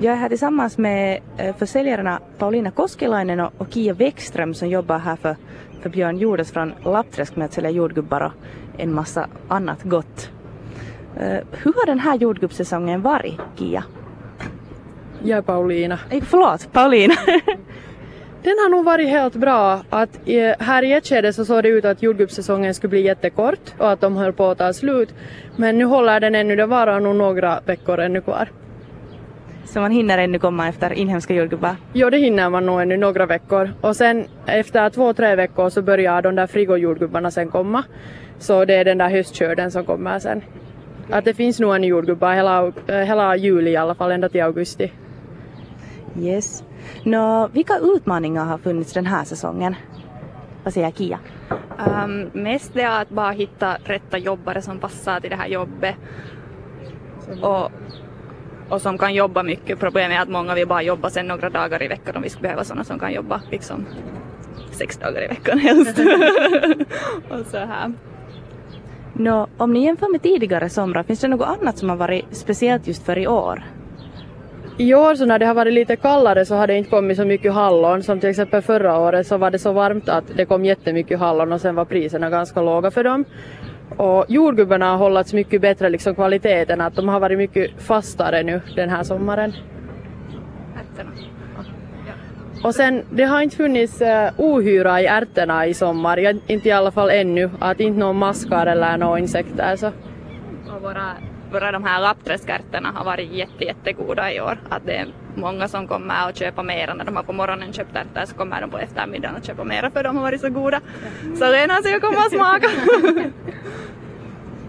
Jag 0.00 0.12
är 0.12 0.16
här 0.16 0.28
tillsammans 0.28 0.78
med 0.78 1.20
eh, 1.36 1.56
försäljarna 1.56 2.20
Paulina 2.38 2.70
Koskelainen 2.70 3.40
och, 3.40 3.52
och 3.58 3.66
Kia 3.70 3.94
Wäckström 3.94 4.54
som 4.54 4.68
jobbar 4.68 4.98
här 4.98 5.16
för, 5.16 5.36
för 5.82 5.90
Björn 5.90 6.18
Jordes 6.18 6.52
från 6.52 6.72
Lappträsk 6.84 7.36
med 7.36 7.44
att 7.44 7.52
sälja 7.52 7.70
jordgubbar 7.70 8.20
och 8.20 8.32
en 8.80 8.94
massa 8.94 9.26
annat 9.48 9.82
gott. 9.82 10.30
Uh, 11.16 11.38
hur 11.50 11.72
har 11.72 11.86
den 11.86 12.00
här 12.00 12.16
jordgubbssäsongen 12.16 13.02
varit, 13.02 13.40
Kia? 13.56 13.84
Jag 15.24 15.38
är 15.38 15.42
Pauliina. 15.42 15.98
Ei, 16.10 16.20
förlåt, 16.20 16.72
Paulina. 16.72 17.14
Den 18.42 18.52
har 18.62 18.70
nog 18.70 18.84
varit 18.84 19.08
helt 19.08 19.34
bra. 19.34 19.80
Att 19.90 20.20
här 20.58 20.82
i 20.82 20.92
ett 20.92 21.06
skede 21.06 21.32
så 21.32 21.44
såg 21.44 21.62
det 21.62 21.68
ut 21.68 21.84
att 21.84 22.02
jordgubbssäsongen 22.02 22.74
skulle 22.74 22.88
bli 22.88 23.00
jättekort 23.00 23.74
och 23.78 23.90
att 23.90 24.00
de 24.00 24.16
höll 24.16 24.32
på 24.32 24.50
att 24.50 24.58
ta 24.58 24.72
slut. 24.72 25.14
Men 25.56 25.78
nu 25.78 25.84
håller 25.84 26.20
den 26.20 26.34
ännu, 26.34 26.56
det 26.56 26.66
varar 26.66 27.00
nog 27.00 27.16
några 27.16 27.60
veckor 27.66 28.00
ännu 28.00 28.20
kvar. 28.20 28.48
Så 29.64 29.80
man 29.80 29.90
hinner 29.90 30.18
ännu 30.18 30.38
komma 30.38 30.68
efter 30.68 30.92
inhemska 30.92 31.34
jordgubbar? 31.34 31.76
Jo, 31.92 32.10
det 32.10 32.18
hinner 32.18 32.50
man 32.50 32.66
nog 32.66 32.82
ännu 32.82 32.96
några 32.96 33.26
veckor. 33.26 33.70
Och 33.80 33.96
sen 33.96 34.24
efter 34.46 34.90
två, 34.90 35.12
tre 35.14 35.36
veckor 35.36 35.70
så 35.70 35.82
börjar 35.82 36.22
de 36.22 36.34
där 36.34 36.46
frigojordgubbarna 36.46 37.30
sen 37.30 37.48
komma. 37.48 37.84
Så 38.38 38.64
det 38.64 38.74
är 38.74 38.84
den 38.84 38.98
där 38.98 39.08
höstkörden 39.10 39.70
som 39.70 39.84
kommer 39.84 40.18
sen. 40.18 40.42
Att 41.10 41.24
det 41.24 41.34
finns 41.34 41.60
nog 41.60 41.74
en 41.74 41.84
jordgubbar 41.84 42.34
hela, 42.34 42.72
hela 42.86 43.36
juli 43.36 43.70
i 43.70 43.76
alla 43.76 43.94
fall, 43.94 44.10
ända 44.12 44.28
till 44.28 44.42
augusti. 44.42 44.92
Yes. 46.18 46.64
Nå, 47.04 47.48
vilka 47.52 47.78
utmaningar 47.78 48.44
har 48.44 48.58
funnits 48.58 48.92
den 48.92 49.06
här 49.06 49.24
säsongen? 49.24 49.74
Vad 50.64 50.74
säger 50.74 50.90
Kia? 50.90 51.18
Um, 51.78 52.30
mest 52.32 52.74
det 52.74 52.82
är 52.82 53.02
att 53.02 53.08
bara 53.08 53.30
hitta 53.30 53.76
rätta 53.84 54.18
jobbare 54.18 54.62
som 54.62 54.78
passar 54.78 55.20
till 55.20 55.30
det 55.30 55.36
här 55.36 55.48
jobbet. 55.48 55.94
Och, 57.42 57.70
och 58.68 58.82
som 58.82 58.98
kan 58.98 59.14
jobba 59.14 59.42
mycket. 59.42 59.78
Problemet 59.78 60.18
är 60.18 60.22
att 60.22 60.28
många 60.28 60.54
vill 60.54 60.68
bara 60.68 60.82
jobba 60.82 61.10
sen 61.10 61.26
några 61.26 61.50
dagar 61.50 61.82
i 61.82 61.88
veckan 61.88 62.16
om 62.16 62.22
vi 62.22 62.28
skulle 62.28 62.42
behöva 62.42 62.64
sådana 62.64 62.84
som 62.84 62.98
kan 62.98 63.12
jobba 63.12 63.42
liksom 63.50 63.86
sex 64.70 64.96
dagar 64.96 65.24
i 65.24 65.28
veckan 65.28 65.58
helst. 65.58 65.98
och 67.30 67.46
så 67.46 67.56
här. 67.56 67.92
Nå, 69.12 69.46
om 69.56 69.72
ni 69.72 69.84
jämför 69.84 70.12
med 70.12 70.22
tidigare 70.22 70.68
somrar, 70.68 71.02
finns 71.02 71.20
det 71.20 71.28
något 71.28 71.58
annat 71.60 71.78
som 71.78 71.88
har 71.88 71.96
varit 71.96 72.24
speciellt 72.30 72.86
just 72.86 73.06
för 73.06 73.18
i 73.18 73.26
år? 73.26 73.64
I 74.82 74.94
år 74.94 75.14
så 75.14 75.26
när 75.26 75.38
det 75.38 75.46
har 75.46 75.54
varit 75.54 75.72
lite 75.72 75.96
kallare 75.96 76.46
så 76.46 76.54
har 76.54 76.66
det 76.66 76.76
inte 76.76 76.90
kommit 76.90 77.16
så 77.16 77.24
mycket 77.24 77.52
hallon 77.52 78.02
som 78.02 78.20
till 78.20 78.30
exempel 78.30 78.62
förra 78.62 78.98
året 78.98 79.26
så 79.26 79.36
var 79.36 79.50
det 79.50 79.58
så 79.58 79.72
varmt 79.72 80.08
att 80.08 80.24
det 80.36 80.44
kom 80.44 80.64
jättemycket 80.64 81.18
hallon 81.18 81.52
och 81.52 81.60
sen 81.60 81.74
var 81.74 81.84
priserna 81.84 82.30
ganska 82.30 82.62
låga 82.62 82.90
för 82.90 83.04
dem. 83.04 83.24
Och 83.96 84.24
jordgubbarna 84.28 84.90
har 84.90 84.96
hållits 84.96 85.32
mycket 85.32 85.60
bättre 85.60 85.88
liksom 85.88 86.14
kvaliteten, 86.14 86.80
att 86.80 86.94
de 86.96 87.08
har 87.08 87.20
varit 87.20 87.38
mycket 87.38 87.82
fastare 87.82 88.42
nu 88.42 88.60
den 88.76 88.88
här 88.88 89.02
sommaren. 89.02 89.52
Och 92.64 92.74
sen, 92.74 93.02
det 93.10 93.24
har 93.24 93.42
inte 93.42 93.56
funnits 93.56 94.02
uh, 94.02 94.08
ohyra 94.36 95.00
i 95.00 95.06
ärtorna 95.06 95.66
i 95.66 95.74
sommar, 95.74 96.16
jag, 96.16 96.38
inte 96.46 96.68
i 96.68 96.72
alla 96.72 96.90
fall 96.90 97.10
ännu, 97.10 97.50
att 97.58 97.80
inte 97.80 97.98
någon 97.98 98.16
maskar 98.16 98.66
eller 98.66 98.96
några 98.96 99.18
insekter. 99.18 99.76
Så. 99.76 99.86
Och 99.86 100.82
våra 100.82 101.31
bara 101.52 101.72
de 101.72 101.84
här 101.84 102.00
lappträskärtorna 102.00 102.92
har 102.94 103.04
varit 103.04 103.32
jätte, 103.32 103.64
jättegoda 103.64 104.32
i 104.32 104.40
år. 104.40 104.58
Att 104.68 104.86
det 104.86 104.96
är 104.96 105.06
många 105.34 105.68
som 105.68 105.88
kommer 105.88 106.28
och 106.28 106.36
köper 106.36 106.62
mera 106.62 106.94
när 106.94 107.04
de 107.04 107.16
har 107.16 107.22
på 107.22 107.32
morgonen 107.32 107.72
köpt 107.72 107.96
ärtor 107.96 108.26
så 108.26 108.34
kommer 108.34 108.60
de 108.60 108.70
på 108.70 108.78
eftermiddagen 108.78 109.36
och 109.36 109.44
köper 109.44 109.64
mera 109.64 109.90
för 109.90 110.02
de 110.02 110.16
har 110.16 110.22
varit 110.22 110.40
så 110.40 110.50
goda. 110.50 110.80
Så 111.38 111.44
det 111.44 111.58
är 111.58 111.68
något 111.68 111.90
jag 111.90 112.00
kommer 112.00 112.18
att 112.18 112.32
smaka. 112.32 112.68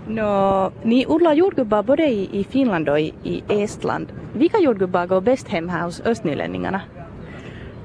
no, 0.21 0.71
ni 0.83 1.05
odlar 1.07 1.33
jordgubbar 1.33 1.83
både 1.83 2.03
i, 2.03 2.39
i 2.39 2.43
Finland 2.43 2.89
och 2.89 2.99
i, 2.99 3.13
i 3.23 3.43
Estland. 3.47 4.07
Vilka 4.33 4.59
jordgubbar 4.59 5.05
går 5.05 5.21
bäst 5.21 5.47
hem 5.47 5.69
här 5.69 5.83
hos 5.83 6.01
östnylänningarna? 6.01 6.81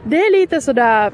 Det 0.05 0.17
är 0.17 0.33
lite 0.33 0.61
sådär 0.61 1.13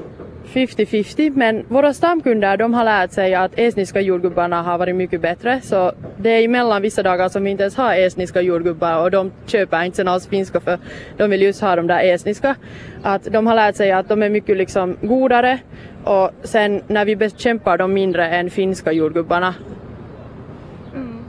50-50 0.53 1.31
men 1.35 1.65
våra 1.67 1.93
stamkunder 1.93 2.57
de 2.57 2.73
har 2.73 2.83
lärt 2.83 3.11
sig 3.11 3.35
att 3.35 3.51
estniska 3.55 4.01
jordgubbarna 4.01 4.61
har 4.61 4.77
varit 4.77 4.95
mycket 4.95 5.21
bättre 5.21 5.61
så 5.61 5.91
det 6.17 6.29
är 6.29 6.43
emellan 6.43 6.81
vissa 6.81 7.03
dagar 7.03 7.29
som 7.29 7.43
vi 7.43 7.49
inte 7.49 7.63
ens 7.63 7.75
har 7.75 7.95
estniska 7.95 8.41
jordgubbar 8.41 9.01
och 9.01 9.11
de 9.11 9.31
köper 9.45 9.83
inte 9.83 9.95
sen 9.95 10.07
alls 10.07 10.27
finska 10.27 10.59
för 10.59 10.79
de 11.17 11.29
vill 11.29 11.41
just 11.41 11.61
ha 11.61 11.75
de 11.75 11.87
där 11.87 12.13
estniska. 12.13 12.55
Att 13.03 13.23
de 13.23 13.47
har 13.47 13.55
lärt 13.55 13.75
sig 13.75 13.91
att 13.91 14.09
de 14.09 14.23
är 14.23 14.29
mycket 14.29 14.57
liksom 14.57 14.97
godare 15.01 15.59
och 16.03 16.31
sen 16.43 16.81
när 16.87 17.05
vi 17.05 17.15
bekämpar 17.15 17.77
dem 17.77 17.93
mindre 17.93 18.27
än 18.27 18.49
finska 18.49 18.91
jordgubbarna. 18.91 19.55
Mm. 20.95 21.19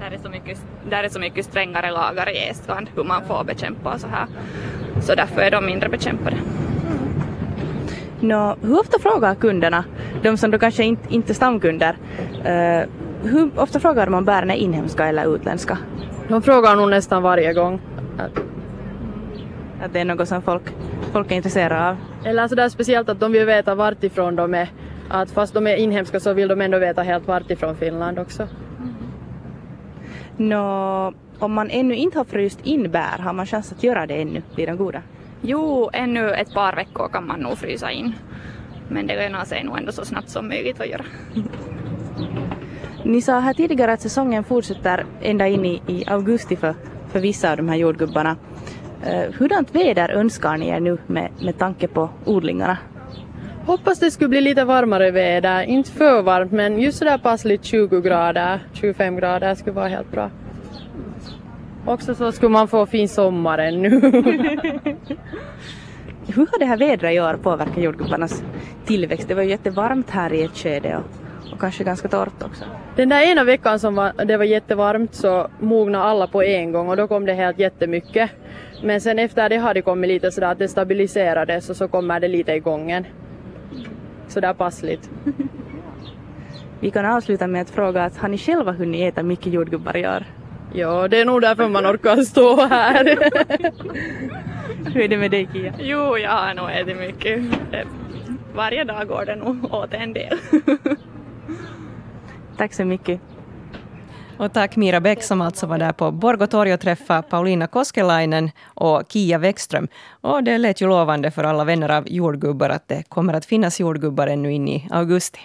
Där, 0.00 0.16
är 0.16 0.18
så 0.22 0.28
mycket, 0.28 0.58
där 0.90 1.04
är 1.04 1.08
så 1.08 1.20
mycket 1.20 1.44
strängare 1.44 1.90
lagar 1.90 2.28
i 2.28 2.48
Estland 2.48 2.88
hur 2.96 3.04
man 3.04 3.24
får 3.24 3.44
bekämpa 3.44 3.92
och 3.94 4.00
så 4.00 4.06
här. 4.06 4.26
Så 5.02 5.14
därför 5.14 5.40
är 5.40 5.50
de 5.50 5.66
mindre 5.66 5.88
bekämpade. 5.88 6.36
Nå, 8.20 8.56
hur 8.62 8.80
ofta 8.80 8.98
frågar 8.98 9.34
kunderna, 9.34 9.84
de 10.22 10.36
som 10.36 10.50
då 10.50 10.58
kanske 10.58 10.84
inte, 10.84 11.14
inte 11.14 11.32
är 11.32 11.34
stamkunder, 11.34 11.96
uh, 12.36 12.88
hur 13.22 13.50
ofta 13.56 13.80
frågar 13.80 14.06
de 14.06 14.14
om 14.14 14.24
bären 14.24 14.50
är 14.50 14.54
inhemska 14.54 15.06
eller 15.06 15.34
utländska? 15.34 15.78
De 16.28 16.42
frågar 16.42 16.76
nog 16.76 16.90
nästan 16.90 17.22
varje 17.22 17.52
gång. 17.52 17.80
Att 19.82 19.92
det 19.92 20.00
är 20.00 20.04
något 20.04 20.28
som 20.28 20.42
folk, 20.42 20.62
folk 21.12 21.32
är 21.32 21.36
intresserade 21.36 21.88
av? 21.88 21.96
Eller 22.24 22.48
sådär 22.48 22.68
speciellt 22.68 23.08
att 23.08 23.20
de 23.20 23.32
vill 23.32 23.46
veta 23.46 23.74
vart 23.74 24.04
ifrån 24.04 24.36
de 24.36 24.54
är. 24.54 24.68
Att 25.08 25.30
fast 25.30 25.54
de 25.54 25.66
är 25.66 25.76
inhemska 25.76 26.20
så 26.20 26.32
vill 26.32 26.48
de 26.48 26.60
ändå 26.60 26.78
veta 26.78 27.02
helt 27.02 27.28
vart 27.28 27.50
ifrån 27.50 27.76
Finland 27.76 28.18
också. 28.18 28.42
Mm. 28.42 28.94
Nå, 30.36 31.12
om 31.38 31.52
man 31.52 31.70
ännu 31.70 31.94
inte 31.94 32.18
har 32.18 32.24
fryst 32.24 32.60
in 32.62 32.90
bär, 32.90 33.18
har 33.18 33.32
man 33.32 33.46
chans 33.46 33.72
att 33.72 33.82
göra 33.82 34.06
det 34.06 34.14
ännu? 34.14 34.42
Blir 34.54 34.66
de 34.66 34.76
goda? 34.76 35.02
Jo, 35.42 35.90
ännu 35.92 36.30
ett 36.30 36.54
par 36.54 36.76
veckor 36.76 37.08
kan 37.08 37.26
man 37.26 37.40
nog 37.40 37.58
frysa 37.58 37.90
in. 37.90 38.14
Men 38.88 39.06
det 39.06 39.16
lönar 39.16 39.44
sig 39.44 39.64
nog 39.64 39.78
ändå 39.78 39.92
så 39.92 40.04
snabbt 40.04 40.30
som 40.30 40.48
möjligt 40.48 40.80
att 40.80 40.88
göra. 40.88 41.04
Ni 43.04 43.22
sa 43.22 43.38
här 43.38 43.54
tidigare 43.54 43.92
att 43.92 44.00
säsongen 44.00 44.44
fortsätter 44.44 45.04
ända 45.20 45.46
in 45.46 45.64
i, 45.64 45.82
i 45.86 46.04
augusti 46.06 46.56
för, 46.56 46.74
för 47.08 47.20
vissa 47.20 47.50
av 47.50 47.56
de 47.56 47.68
här 47.68 47.76
jordgubbarna. 47.76 48.36
Uh, 49.06 49.32
hurdant 49.38 49.74
väder 49.74 50.08
önskar 50.08 50.56
ni 50.56 50.68
er 50.68 50.80
nu 50.80 50.98
med, 51.06 51.30
med 51.42 51.58
tanke 51.58 51.88
på 51.88 52.10
odlingarna? 52.24 52.78
Hoppas 53.66 53.98
det 53.98 54.10
skulle 54.10 54.28
bli 54.28 54.40
lite 54.40 54.64
varmare 54.64 55.10
väder, 55.10 55.62
inte 55.62 55.90
för 55.90 56.22
varmt 56.22 56.52
men 56.52 56.80
just 56.80 56.98
sådär 56.98 57.18
passligt 57.18 57.64
20 57.64 58.00
grader, 58.00 58.60
25 58.72 59.16
grader 59.16 59.54
skulle 59.54 59.74
vara 59.74 59.88
helt 59.88 60.10
bra. 60.10 60.30
Också 61.88 62.14
så 62.14 62.32
skulle 62.32 62.52
man 62.52 62.68
få 62.68 62.86
fin 62.86 63.08
sommar 63.08 63.58
ännu. 63.58 63.88
Hur 66.26 66.46
har 66.46 66.58
det 66.58 66.64
här 66.64 66.76
vädret 66.76 67.14
i 67.14 67.20
år 67.20 67.34
påverkat 67.42 67.78
jordgubbarnas 67.78 68.42
tillväxt? 68.84 69.28
Det 69.28 69.34
var 69.34 69.42
ju 69.42 69.50
jättevarmt 69.50 70.10
här 70.10 70.32
i 70.32 70.42
ett 70.42 70.56
skede 70.56 70.96
och, 70.96 71.04
och 71.52 71.60
kanske 71.60 71.84
ganska 71.84 72.08
torrt 72.08 72.42
också. 72.42 72.64
Den 72.96 73.08
där 73.08 73.32
ena 73.32 73.44
veckan 73.44 73.78
som 73.78 73.94
var, 73.94 74.24
det 74.24 74.36
var 74.36 74.44
jättevarmt 74.44 75.14
så 75.14 75.48
mognade 75.60 76.04
alla 76.04 76.26
på 76.26 76.42
en 76.42 76.72
gång 76.72 76.88
och 76.88 76.96
då 76.96 77.08
kom 77.08 77.26
det 77.26 77.34
helt 77.34 77.58
jättemycket. 77.58 78.30
Men 78.82 79.00
sen 79.00 79.18
efter 79.18 79.48
det 79.48 79.56
har 79.56 79.74
det 79.74 79.82
kommit 79.82 80.08
lite 80.08 80.30
sådär 80.30 80.52
att 80.52 80.58
det 80.58 80.68
stabiliserades 80.68 81.70
och 81.70 81.76
så 81.76 81.88
kommer 81.88 82.20
det 82.20 82.28
lite 82.28 82.52
i 82.52 82.60
gången. 82.60 83.06
Sådär 84.26 84.54
passligt. 84.54 85.10
Vi 86.80 86.90
kan 86.90 87.06
avsluta 87.06 87.46
med 87.46 87.62
att 87.62 87.70
fråga 87.70 88.04
att 88.04 88.16
har 88.16 88.28
ni 88.28 88.38
själva 88.38 88.72
hunnit 88.72 89.12
äta 89.12 89.22
mycket 89.22 89.52
jordgubbar 89.52 89.96
i 89.96 90.06
år? 90.08 90.24
Ja, 90.72 91.08
det 91.08 91.20
är 91.20 91.24
nog 91.24 91.40
därför 91.40 91.68
man 91.68 91.86
orkar 91.86 92.16
stå 92.16 92.66
här. 92.66 93.04
Hur 94.94 95.00
är 95.00 95.08
det 95.08 95.16
med 95.16 95.30
dig 95.30 95.48
Kia? 95.52 95.74
Jo, 95.78 96.18
jag 96.18 96.30
har 96.30 96.54
nog 96.54 96.70
ätit 96.70 96.96
mycket. 96.96 97.42
Varje 98.54 98.84
dag 98.84 99.08
går 99.08 99.24
det 99.24 99.36
nog 99.36 99.74
åt 99.74 99.94
en 99.94 100.12
del. 100.12 100.38
Tack 102.56 102.74
så 102.74 102.84
mycket. 102.84 103.20
Och 104.38 104.52
tack 104.52 104.76
Mira 104.76 105.00
Bäck 105.00 105.22
som 105.22 105.40
alltså 105.40 105.66
var 105.66 105.78
där 105.78 105.92
på 105.92 106.10
Borgåtorg 106.10 106.74
och 106.74 106.80
träffade 106.80 107.22
Paulina 107.22 107.66
Koskelainen 107.66 108.50
och 108.64 109.02
Kia 109.08 109.38
Wäckström. 109.38 109.88
Och 110.20 110.44
det 110.44 110.58
lät 110.58 110.80
ju 110.80 110.88
lovande 110.88 111.30
för 111.30 111.44
alla 111.44 111.64
vänner 111.64 111.88
av 111.88 112.08
jordgubbar 112.08 112.70
att 112.70 112.88
det 112.88 113.02
kommer 113.08 113.34
att 113.34 113.46
finnas 113.46 113.80
jordgubbar 113.80 114.26
ännu 114.26 114.52
in 114.52 114.68
i 114.68 114.88
augusti. 114.90 115.40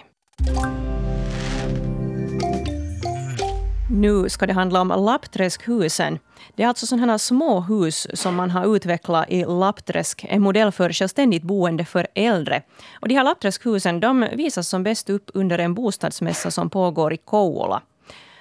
Nu 3.96 4.28
ska 4.28 4.46
det 4.46 4.52
handla 4.52 4.80
om 4.80 4.88
Lappträskhusen. 4.88 6.18
Det 6.54 6.62
är 6.62 6.68
alltså 6.68 6.86
sådana 6.86 7.18
små 7.18 7.60
hus 7.60 8.06
som 8.20 8.34
man 8.34 8.50
har 8.50 8.76
utvecklat 8.76 9.30
i 9.30 9.44
Lappträsk, 9.44 10.26
en 10.28 10.42
modell 10.42 10.72
för 10.72 10.92
självständigt 10.92 11.42
boende 11.42 11.84
för 11.84 12.06
äldre. 12.14 12.62
Och 13.00 13.08
de 13.08 13.14
här 13.14 13.24
Lappträskhusen 13.24 14.00
de 14.00 14.28
visas 14.32 14.68
som 14.68 14.82
bäst 14.82 15.10
upp 15.10 15.30
under 15.34 15.58
en 15.58 15.74
bostadsmässa 15.74 16.50
som 16.50 16.70
pågår 16.70 17.12
i 17.12 17.16
Kouvola. 17.16 17.82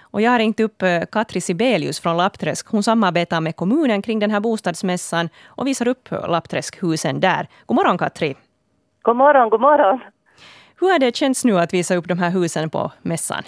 Och 0.02 0.22
jag 0.22 0.32
har 0.32 0.40
ringt 0.40 0.60
upp 0.60 0.82
eh, 0.82 1.02
Katri 1.12 1.42
Sibelius 1.42 2.00
från 2.00 2.18
Lappträsk. 2.18 2.68
Hon 2.68 2.84
samarbetar 2.84 3.42
med 3.42 3.56
kommunen 3.56 4.02
kring 4.02 4.20
den 4.20 4.32
här 4.32 4.40
bostadsmässan 4.40 5.30
och 5.46 5.68
visar 5.68 5.88
upp 5.88 6.10
Lappträskhusen 6.12 7.20
där. 7.20 7.48
God 7.66 7.76
morgon 7.76 7.98
Katri! 7.98 8.36
God 9.02 9.16
morgon, 9.16 9.50
god 9.50 9.62
morgon! 9.62 10.00
Hur 10.80 10.92
har 10.92 11.00
det 11.00 11.16
känts 11.16 11.46
nu 11.46 11.60
att 11.60 11.74
visa 11.74 11.96
upp 11.96 12.08
de 12.08 12.20
här 12.20 12.30
husen 12.30 12.70
på 12.70 12.92
mässan? 13.02 13.44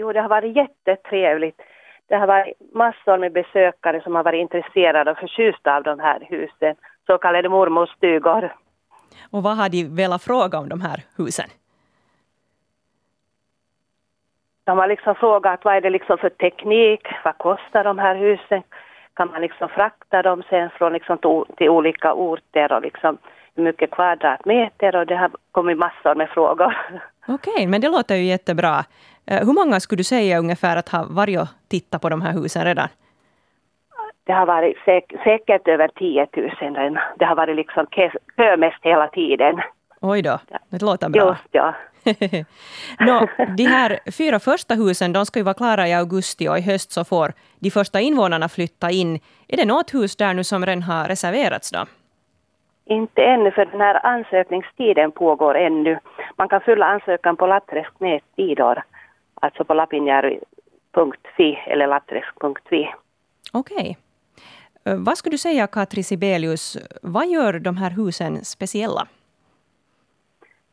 Jo, 0.00 0.12
det 0.12 0.20
har 0.20 0.28
varit 0.28 0.56
jättetrevligt. 0.56 1.60
Det 2.08 2.16
har 2.16 2.26
varit 2.26 2.54
massor 2.74 3.18
med 3.18 3.32
besökare 3.32 4.00
som 4.02 4.14
har 4.14 4.24
varit 4.24 4.40
intresserade 4.40 5.10
och 5.10 5.18
förtjusta 5.18 5.76
av 5.76 5.82
de 5.82 6.00
här 6.00 6.26
husen, 6.30 6.74
så 7.06 7.18
kallade 7.18 7.48
mormorstugor. 7.48 8.54
Och 9.30 9.42
vad 9.42 9.56
har 9.56 9.68
de 9.68 9.84
velat 9.84 10.22
fråga 10.22 10.58
om 10.58 10.68
de 10.68 10.80
här 10.80 11.02
husen? 11.16 11.48
De 14.64 14.78
har 14.78 14.88
liksom 14.88 15.14
frågat 15.14 15.64
vad 15.64 15.76
är 15.76 15.80
det 15.80 15.90
liksom 15.90 16.18
för 16.18 16.28
teknik, 16.30 17.02
vad 17.24 17.38
kostar 17.38 17.84
de 17.84 17.98
här 17.98 18.14
husen, 18.14 18.62
kan 19.14 19.30
man 19.30 19.40
liksom 19.40 19.68
frakta 19.68 20.22
dem 20.22 20.42
sen 20.50 20.70
från 20.70 20.92
liksom 20.92 21.18
till 21.56 21.68
olika 21.68 22.14
orter 22.14 22.72
och 22.72 22.82
liksom, 22.82 23.18
jättemycket 23.58 23.90
kvadratmeter 23.90 24.96
och 24.96 25.06
det 25.06 25.16
har 25.16 25.30
kommit 25.52 25.78
massor 25.78 26.14
med 26.14 26.28
frågor. 26.28 26.76
Okej, 27.28 27.52
okay, 27.52 27.66
men 27.66 27.80
det 27.80 27.88
låter 27.88 28.14
ju 28.14 28.24
jättebra. 28.24 28.84
Eh, 29.30 29.46
hur 29.46 29.52
många 29.52 29.80
skulle 29.80 30.00
du 30.00 30.04
säga 30.04 30.38
ungefär 30.38 30.76
att 30.76 30.88
ha 30.88 31.06
varit 31.10 31.40
och 31.40 31.48
tittat 31.68 32.02
på 32.02 32.08
de 32.08 32.22
här 32.22 32.32
husen 32.32 32.64
redan? 32.64 32.88
Det 34.24 34.32
har 34.32 34.46
varit 34.46 34.76
säk 34.84 35.12
säkert 35.24 35.68
över 35.68 35.88
10 35.88 36.26
000 36.36 36.50
redan. 36.60 36.98
Det 37.18 37.24
har 37.24 37.36
varit 37.36 37.56
liksom 37.56 37.86
kö 38.36 38.56
mest 38.56 38.78
hela 38.82 39.08
tiden. 39.08 39.60
Oj 40.00 40.22
då, 40.22 40.38
det 40.70 40.82
låter 40.82 41.08
bra. 41.08 41.28
Just 41.28 41.48
ja. 41.50 41.74
no, 43.00 43.28
de 43.56 43.64
här 43.64 43.98
fyra 44.18 44.38
första 44.38 44.74
husen 44.74 45.12
de 45.12 45.26
ska 45.26 45.38
ju 45.38 45.44
vara 45.44 45.54
klara 45.54 45.88
i 45.88 45.94
augusti 45.94 46.48
och 46.48 46.58
i 46.58 46.60
höst 46.60 46.92
så 46.92 47.04
får 47.04 47.32
de 47.58 47.70
första 47.70 48.00
invånarna 48.00 48.48
flytta 48.48 48.90
in. 48.90 49.20
Är 49.48 49.56
det 49.56 49.64
något 49.64 49.94
hus 49.94 50.16
där 50.16 50.34
nu 50.34 50.44
som 50.44 50.66
redan 50.66 50.82
har 50.82 51.04
reserverats 51.08 51.70
då? 51.70 51.86
Inte 52.84 53.22
ännu, 53.22 53.50
för 53.50 53.64
den 53.64 53.80
här 53.80 54.06
ansökningstiden 54.06 55.12
pågår 55.12 55.54
ännu. 55.54 55.98
Man 56.36 56.48
kan 56.48 56.60
fylla 56.60 56.86
ansökan 56.86 57.36
på 57.36 57.46
Lappträsk 57.46 58.00
nätsidor, 58.00 58.82
alltså 59.40 59.64
på 59.64 59.74
lapinjärvi.fi 59.74 61.58
eller 61.66 61.86
lappträsk.fi. 61.86 62.94
Okej. 63.52 63.76
Okay. 63.76 63.94
Eh, 64.84 64.98
vad 64.98 65.18
skulle 65.18 65.34
du 65.34 65.38
säga, 65.38 65.66
Katri 65.66 66.02
Sibelius, 66.02 66.76
vad 67.02 67.26
gör 67.26 67.58
de 67.58 67.76
här 67.76 67.90
husen 67.90 68.44
speciella? 68.44 69.06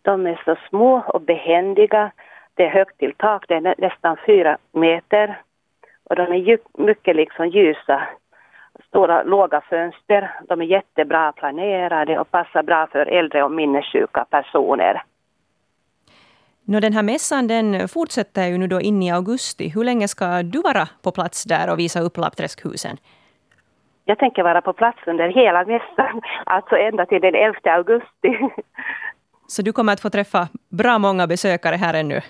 De 0.01 0.27
är 0.27 0.41
så 0.45 0.55
små 0.69 1.03
och 1.07 1.21
behändiga. 1.21 2.11
Det 2.53 2.63
är 2.63 2.69
högt 2.69 2.97
till 2.97 3.13
tak, 3.17 3.45
det 3.47 3.55
är 3.55 3.75
nästan 3.77 4.17
fyra 4.25 4.57
meter. 4.71 5.41
Och 6.03 6.15
de 6.15 6.21
är 6.21 6.59
mycket 6.81 7.15
liksom 7.15 7.47
ljusa. 7.47 8.07
Stora 8.87 9.23
låga 9.23 9.61
fönster. 9.61 10.39
De 10.47 10.61
är 10.61 10.65
jättebra 10.65 11.31
planerade 11.31 12.19
och 12.19 12.31
passar 12.31 12.63
bra 12.63 12.87
för 12.87 13.05
äldre 13.05 13.43
och 13.43 13.51
minnessjuka 13.51 14.25
personer. 14.29 15.03
Nå, 16.67 16.79
den 16.79 16.93
här 16.93 17.03
mässan 17.03 17.47
den 17.47 17.87
fortsätter 17.87 18.47
ju 18.47 18.57
nu 18.57 18.67
då 18.67 18.81
in 18.81 19.03
i 19.03 19.11
augusti. 19.11 19.69
Hur 19.75 19.83
länge 19.83 20.07
ska 20.07 20.43
du 20.43 20.61
vara 20.61 20.87
på 21.01 21.11
plats 21.11 21.43
där 21.43 21.71
och 21.71 21.79
visa 21.79 21.99
upp 21.99 22.17
Lappträskhusen? 22.17 22.97
Jag 24.05 24.19
tänker 24.19 24.43
vara 24.43 24.61
på 24.61 24.73
plats 24.73 24.97
under 25.07 25.27
hela 25.27 25.65
mässan, 25.65 26.21
alltså 26.45 26.75
ända 26.75 27.05
till 27.05 27.21
den 27.21 27.35
11 27.35 27.59
augusti. 27.63 28.39
Så 29.47 29.61
du 29.61 29.73
kommer 29.73 29.93
att 29.93 29.99
få 29.99 30.09
träffa 30.09 30.47
bra 30.69 30.97
många 30.99 31.27
besökare 31.27 31.75
här 31.75 31.93
ännu? 31.93 32.21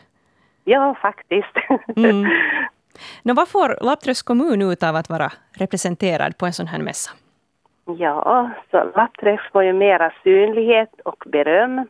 Ja, 0.64 0.96
faktiskt. 1.02 1.56
Mm. 1.96 2.30
Nå, 3.24 3.34
vad 3.34 3.48
får 3.48 3.86
Lappträsk 3.86 4.26
kommun 4.26 4.62
ut 4.62 4.84
av 4.84 4.96
att 4.96 5.10
vara 5.10 5.32
representerad 5.58 6.38
på 6.38 6.46
en 6.46 6.54
sån 6.54 6.68
här 6.68 6.80
mässa? 6.80 7.12
Ja, 7.86 8.50
så 8.72 8.92
Lappträsk 8.96 9.52
får 9.52 9.64
ju 9.64 9.74
mera 9.74 10.12
synlighet 10.24 10.90
och 11.06 11.24
beröm. 11.26 11.88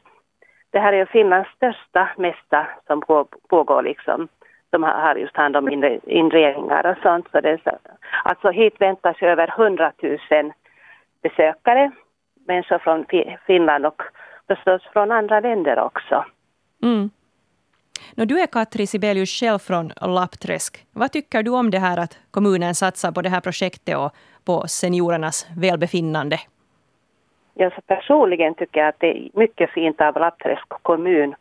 Det 0.76 0.82
här 0.82 0.94
är 0.94 0.98
ju 0.98 1.06
Finlands 1.06 1.50
största 1.50 2.10
mässa 2.18 2.68
som 2.88 3.02
pågår 3.50 3.84
liksom. 3.84 4.28
Som 4.70 4.84
har 4.84 5.16
just 5.16 5.38
hand 5.38 5.56
om 5.58 5.70
inredningar 6.08 6.92
och 6.92 6.98
sånt. 7.04 7.28
Så 7.32 7.42
det 7.42 7.50
är 7.50 7.78
alltså 8.24 8.50
hit 8.50 8.74
väntas 8.80 9.18
över 9.22 9.54
100 9.60 9.92
000 10.04 10.52
besökare. 11.24 11.92
Människor 12.48 12.78
från 12.78 13.06
Finland 13.48 13.86
och 13.86 14.02
förstås 14.48 14.82
från 14.94 15.12
andra 15.12 15.40
länder 15.40 15.80
också. 15.80 16.26
Mm. 16.84 17.10
No, 18.16 18.26
du 18.26 18.40
är 18.40 18.48
Katri 18.48 18.88
Sibelius 18.88 19.30
själv 19.30 19.60
från 19.60 19.92
Lappträsk. 20.02 20.86
Vad 20.92 21.12
tycker 21.12 21.44
du 21.44 21.52
om 21.52 21.72
det 21.72 21.80
här 21.80 21.98
att 21.98 22.18
kommunen 22.32 22.76
satsar 22.76 23.12
på 23.12 23.22
det 23.22 23.30
här 23.30 23.42
projektet 23.42 23.98
och 23.98 24.12
på 24.46 24.68
seniorernas 24.68 25.48
välbefinnande? 25.58 26.40
Jag 27.58 27.74
så 27.74 27.82
personligen 27.82 28.54
tycker 28.54 28.84
att 28.84 29.00
det 29.00 29.08
är 29.08 29.30
mycket 29.34 29.70
fint 29.70 30.02
av 30.02 30.20
Lappträsk 30.20 30.70
kommun 30.70 31.36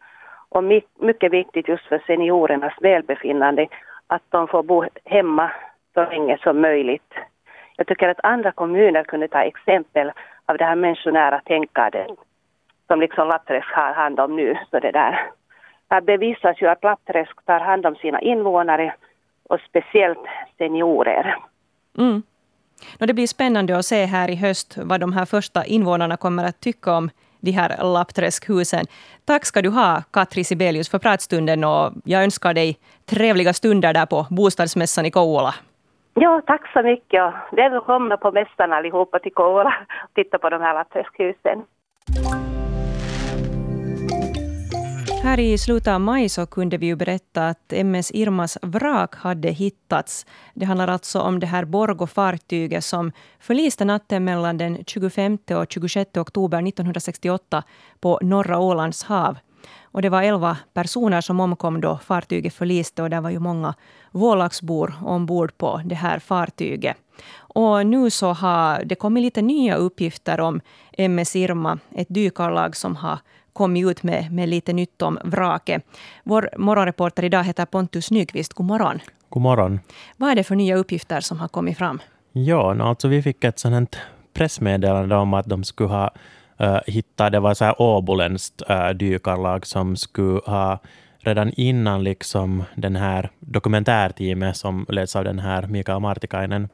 och 0.48 0.64
mycket 0.98 1.32
viktigt 1.32 1.68
just 1.68 1.86
för 1.86 2.02
seniorernas 2.06 2.74
välbefinnande 2.80 3.66
att 4.06 4.22
de 4.28 4.48
får 4.48 4.62
bo 4.62 4.84
hemma 5.04 5.50
så 5.94 6.04
länge 6.04 6.38
som 6.38 6.60
möjligt. 6.60 7.14
Jag 7.76 7.86
tycker 7.86 8.08
att 8.08 8.24
andra 8.24 8.52
kommuner 8.52 9.04
kunde 9.04 9.28
ta 9.28 9.42
exempel 9.42 10.12
av 10.46 10.58
det 10.58 10.64
här 10.64 10.76
människonära 10.76 11.40
tänkandet 11.40 12.06
som 12.86 13.00
liksom 13.00 13.28
Lappträsk 13.28 13.72
har 13.72 13.92
hand 13.92 14.20
om 14.20 14.36
nu. 14.36 14.58
Så 14.70 14.80
det 14.80 14.90
där. 14.90 15.30
Här 15.90 16.00
bevisas 16.00 16.62
ju 16.62 16.66
att 16.66 16.84
Lappträsk 16.84 17.44
tar 17.44 17.60
hand 17.60 17.86
om 17.86 17.96
sina 17.96 18.20
invånare 18.20 18.94
och 19.48 19.60
speciellt 19.60 20.26
seniorer. 20.58 21.36
Mm. 21.98 22.22
Och 23.00 23.06
det 23.06 23.14
blir 23.14 23.26
spännande 23.26 23.78
att 23.78 23.86
se 23.86 24.04
här 24.04 24.30
i 24.30 24.34
höst 24.34 24.78
vad 24.82 25.00
de 25.00 25.12
här 25.12 25.24
första 25.24 25.64
invånarna 25.64 26.16
kommer 26.16 26.44
att 26.44 26.60
tycka 26.60 26.96
om 26.96 27.10
de 27.40 27.50
här 27.50 27.92
Lappträskhusen. 27.92 28.84
Tack 29.24 29.44
ska 29.44 29.62
du 29.62 29.68
ha, 29.68 30.02
Katri 30.10 30.44
Sibelius, 30.44 30.90
för 30.90 30.98
pratstunden 30.98 31.64
och 31.64 31.92
jag 32.04 32.24
önskar 32.24 32.54
dig 32.54 32.78
trevliga 33.06 33.52
stunder 33.52 33.94
där 33.94 34.06
på 34.06 34.26
bostadsmässan 34.30 35.06
i 35.06 35.10
Kouvola. 35.10 35.54
Ja, 36.14 36.42
tack 36.46 36.72
så 36.72 36.82
mycket. 36.82 37.34
Välkomna 37.52 38.16
på 38.16 38.32
mässan 38.32 38.72
allihopa 38.72 39.18
till 39.18 39.32
Kouvola 39.32 39.74
och 40.04 40.14
titta 40.14 40.38
på 40.38 40.50
de 40.50 40.60
här 40.60 40.74
Lappträskhusen. 40.74 41.64
Här 45.24 45.40
i 45.40 45.58
slutet 45.58 45.88
av 45.88 46.00
maj 46.00 46.28
så 46.28 46.46
kunde 46.46 46.76
vi 46.76 46.86
ju 46.86 46.96
berätta 46.96 47.48
att 47.48 47.72
MS 47.72 48.10
Irmas 48.14 48.58
vrak 48.62 49.14
hade 49.14 49.50
hittats. 49.50 50.26
Det 50.54 50.64
handlar 50.66 50.88
alltså 50.88 51.20
om 51.20 51.40
det 51.40 51.46
här 51.46 51.64
Borgo-fartyget 51.64 52.80
som 52.80 53.12
förliste 53.40 53.84
natten 53.84 54.24
mellan 54.24 54.58
den 54.58 54.84
25 54.86 55.38
och 55.50 55.66
26 55.72 56.16
oktober 56.16 56.68
1968 56.68 57.62
på 58.00 58.18
norra 58.22 58.58
Ålands 58.58 59.04
hav. 59.04 59.38
Och 59.82 60.02
det 60.02 60.08
var 60.08 60.22
elva 60.22 60.56
personer 60.72 61.20
som 61.20 61.40
omkom 61.40 61.80
då 61.80 61.98
fartyget 61.98 62.54
förliste 62.54 63.02
och 63.02 63.10
det 63.10 63.20
var 63.20 63.30
ju 63.30 63.38
många 63.38 63.74
Vålaxbor 64.12 64.94
ombord 65.04 65.58
på 65.58 65.82
det 65.84 65.94
här 65.94 66.18
fartyget. 66.18 66.96
Och 67.36 67.86
nu 67.86 68.10
så 68.10 68.32
har 68.32 68.84
det 68.84 68.94
kommit 68.94 69.22
lite 69.22 69.42
nya 69.42 69.74
uppgifter 69.76 70.40
om 70.40 70.60
MS 70.98 71.36
Irma, 71.36 71.78
ett 71.94 72.08
dykarlag 72.10 72.76
som 72.76 72.96
har 72.96 73.18
kommit 73.54 73.86
ut 73.86 74.02
med, 74.02 74.32
med 74.32 74.48
lite 74.48 74.72
nytt 74.72 75.02
om 75.02 75.18
vraket. 75.24 75.82
Vår 76.24 76.50
morgonreporter 76.56 77.24
idag 77.24 77.44
heter 77.44 77.64
Pontus 77.64 78.10
Nyqvist. 78.10 78.52
God 78.52 78.66
morgon. 78.66 79.00
God 79.28 79.42
morgon. 79.42 79.80
Vad 80.16 80.30
är 80.30 80.34
det 80.34 80.44
för 80.44 80.54
nya 80.54 80.76
uppgifter 80.76 81.20
som 81.20 81.38
har 81.38 81.48
kommit 81.48 81.78
fram? 81.78 82.00
Ja, 82.32 82.82
alltså 82.82 83.08
vi 83.08 83.22
fick 83.22 83.44
ett 83.44 83.58
sådant 83.58 83.98
pressmeddelande 84.34 85.16
om 85.16 85.34
att 85.34 85.48
de 85.48 85.64
skulle 85.64 85.88
ha 85.88 86.10
uh, 86.60 86.78
hittat, 86.86 87.32
det 87.32 87.40
var 87.40 87.54
så 87.54 87.64
här 87.64 87.82
åboländskt 87.82 88.62
uh, 88.70 88.90
dykarlag 88.90 89.66
som 89.66 89.96
skulle 89.96 90.40
ha 90.46 90.78
redan 91.18 91.52
innan 91.56 92.04
liksom 92.04 92.64
den 92.74 92.96
här 92.96 93.30
dokumentärteamet 93.40 94.56
som 94.56 94.86
leds 94.88 95.16
av 95.16 95.24
den 95.24 95.38
här 95.38 95.66
Mikael 95.66 96.00
Martikainen 96.00 96.68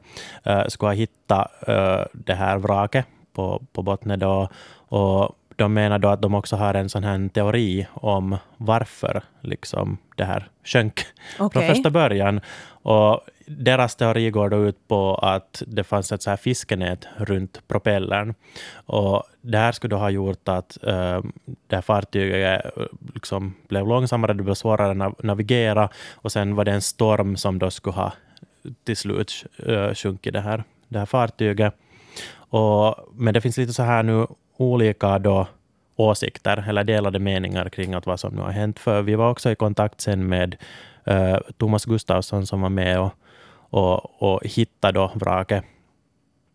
uh, 0.47 0.63
skulle 0.67 0.89
ha 0.89 0.95
hittat 0.95 1.51
uh, 1.69 2.03
det 2.13 2.33
här 2.33 2.57
vraket 2.57 3.05
på, 3.33 3.61
på 3.73 3.83
botten 3.83 4.19
då. 4.19 4.49
Och 4.87 5.35
de 5.55 5.73
menar 5.73 5.99
då 5.99 6.09
att 6.09 6.21
de 6.21 6.35
också 6.35 6.55
har 6.55 6.73
en 6.73 6.89
sån 6.89 7.03
här 7.03 7.29
teori 7.29 7.87
om 7.93 8.37
varför 8.57 9.23
liksom 9.41 9.97
det 10.15 10.25
här 10.25 10.49
sjönk 10.63 11.01
okay. 11.39 11.49
från 11.49 11.75
första 11.75 11.89
början. 11.89 12.41
Och 12.83 13.21
deras 13.45 13.95
teori 13.95 14.29
går 14.29 14.49
då 14.49 14.65
ut 14.65 14.87
på 14.87 15.15
att 15.15 15.63
det 15.67 15.83
fanns 15.83 16.11
ett 16.11 16.21
så 16.21 16.29
här 16.29 16.37
fiskenät 16.37 17.07
runt 17.17 17.67
propellern. 17.67 18.33
Och 18.85 19.23
det 19.41 19.57
här 19.57 19.71
skulle 19.71 19.95
då 19.95 19.97
ha 19.97 20.09
gjort 20.09 20.47
att 20.47 20.77
uh, 20.87 21.21
det 21.67 21.75
här 21.75 21.81
fartyget 21.81 22.61
liksom 23.13 23.53
blev 23.67 23.87
långsammare, 23.87 24.33
det 24.33 24.43
blev 24.43 24.53
svårare 24.53 25.05
att 25.07 25.23
navigera 25.23 25.89
och 26.13 26.31
sen 26.31 26.55
var 26.55 26.65
det 26.65 26.71
en 26.71 26.81
storm 26.81 27.37
som 27.37 27.59
då 27.59 27.69
skulle 27.69 27.95
ha 27.95 28.13
till 28.83 28.97
slut 28.97 29.45
uh, 29.67 29.93
sjunkit 29.93 30.33
det 30.33 30.41
här, 30.41 30.63
det 30.87 30.99
här 30.99 31.05
fartyget. 31.05 31.73
Och, 32.51 32.95
men 33.13 33.33
det 33.33 33.41
finns 33.41 33.57
lite 33.57 33.73
så 33.73 33.83
här 33.83 34.03
nu 34.03 34.27
olika 34.61 35.19
då 35.19 35.47
åsikter 35.95 36.65
eller 36.69 36.83
delade 36.83 37.19
meningar 37.19 37.69
kring 37.69 37.93
att 37.93 38.05
vad 38.05 38.19
som 38.19 38.35
nu 38.35 38.41
har 38.41 38.51
hänt. 38.51 38.79
För 38.79 39.01
vi 39.01 39.15
var 39.15 39.29
också 39.29 39.51
i 39.51 39.55
kontakt 39.55 40.01
sen 40.01 40.27
med 40.27 40.55
uh, 41.09 41.37
Thomas 41.57 41.85
Gustafsson 41.85 42.47
som 42.47 42.61
var 42.61 42.69
med 42.69 42.99
och, 42.99 43.11
och, 43.69 44.23
och 44.23 44.41
hittade 44.43 44.99
då 44.99 45.11
vraket. 45.13 45.63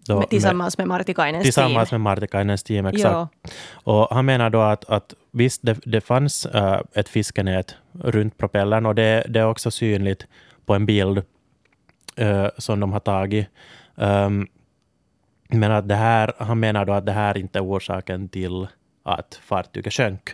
Då 0.07 0.23
tillsammans 0.23 0.79
med, 0.79 0.89
Martikainens 0.89 1.43
tillsammans 1.43 1.89
team. 1.89 2.03
med 2.03 2.11
Martikainens 2.11 2.63
team, 2.63 2.87
exakt. 2.87 3.33
Och 3.73 4.09
han 4.11 4.25
menar 4.25 4.51
då 4.51 4.61
att, 4.61 4.85
att 4.85 5.15
visst, 5.31 5.63
det, 5.63 5.79
det 5.85 6.01
fanns 6.01 6.47
uh, 6.55 6.81
ett 6.95 7.09
fiskenät 7.09 7.75
runt 7.93 8.39
propellern 8.39 8.87
och 8.87 8.95
det, 8.95 9.27
det, 9.29 9.41
är 9.41 9.47
också 9.47 9.71
synligt 9.71 10.27
på 10.67 10.75
en 10.75 10.87
bild 10.87 11.23
uh, 12.21 12.49
som 12.59 12.81
de 12.81 12.93
har 12.93 13.01
tagit. 13.01 13.47
Um, 13.95 14.49
men 15.49 15.73
att 15.73 15.89
det 15.89 15.95
här, 15.95 16.33
han 16.39 16.61
menar 16.61 16.85
då 16.85 16.93
att 16.93 17.07
det 17.07 17.13
här 17.13 17.39
inte 17.39 17.59
är 17.59 17.65
orsaken 17.65 18.29
till 18.29 18.67
att 19.03 19.41
fartyget 19.43 19.93
sjönk, 19.93 20.31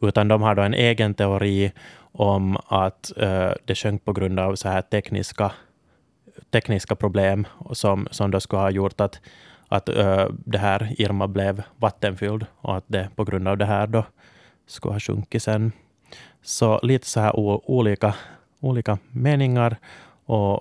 utan 0.00 0.28
de 0.28 0.42
har 0.42 0.54
då 0.54 0.62
en 0.62 0.74
egen 0.74 1.14
teori 1.14 1.72
om 2.12 2.56
att 2.66 3.12
uh, 3.22 3.52
det 3.64 3.74
sjönk 3.74 4.04
på 4.04 4.12
grund 4.12 4.40
av 4.40 4.54
så 4.54 4.68
här 4.68 4.82
tekniska, 4.82 5.52
tekniska 6.50 6.96
problem 6.96 7.46
som, 7.72 8.08
som 8.10 8.30
då 8.30 8.40
skulle 8.40 8.62
ha 8.62 8.70
gjort 8.70 9.00
att, 9.00 9.20
att 9.68 9.88
uh, 9.88 10.26
det 10.44 10.58
här 10.58 10.94
Irma 10.98 11.28
blev 11.28 11.62
vattenfylld 11.76 12.46
och 12.56 12.76
att 12.76 12.84
det 12.86 13.08
på 13.16 13.24
grund 13.24 13.48
av 13.48 13.58
det 13.58 13.66
här 13.66 13.86
då 13.86 14.04
skulle 14.66 14.94
ha 14.94 15.00
sjunkit 15.00 15.42
sen. 15.42 15.72
Så 16.42 16.80
lite 16.82 17.06
så 17.06 17.20
här 17.20 17.36
olika, 17.70 18.14
olika 18.60 18.98
meningar 19.10 19.76
och 20.26 20.60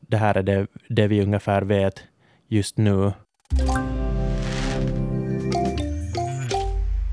det 0.00 0.16
här 0.16 0.36
är 0.36 0.42
det, 0.42 0.66
det 0.88 1.06
vi 1.06 1.22
ungefär 1.22 1.62
vet 1.62 2.04
just 2.50 2.78
nu. 2.78 3.12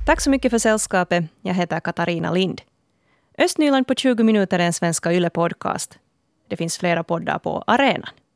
Tack 0.05 0.21
så 0.21 0.29
mycket 0.29 0.51
för 0.51 0.59
sällskapet. 0.59 1.25
Jag 1.41 1.53
heter 1.53 1.79
Katarina 1.79 2.31
Lind. 2.31 2.61
Östnyland 3.37 3.87
på 3.87 3.95
20 3.95 4.23
minuter 4.23 4.59
är 4.59 4.63
en 4.63 4.73
Svenska 4.73 5.13
Yle 5.13 5.29
podcast. 5.29 5.99
Det 6.47 6.57
finns 6.57 6.77
flera 6.77 7.03
poddar 7.03 7.39
på 7.39 7.63
arenan. 7.67 8.09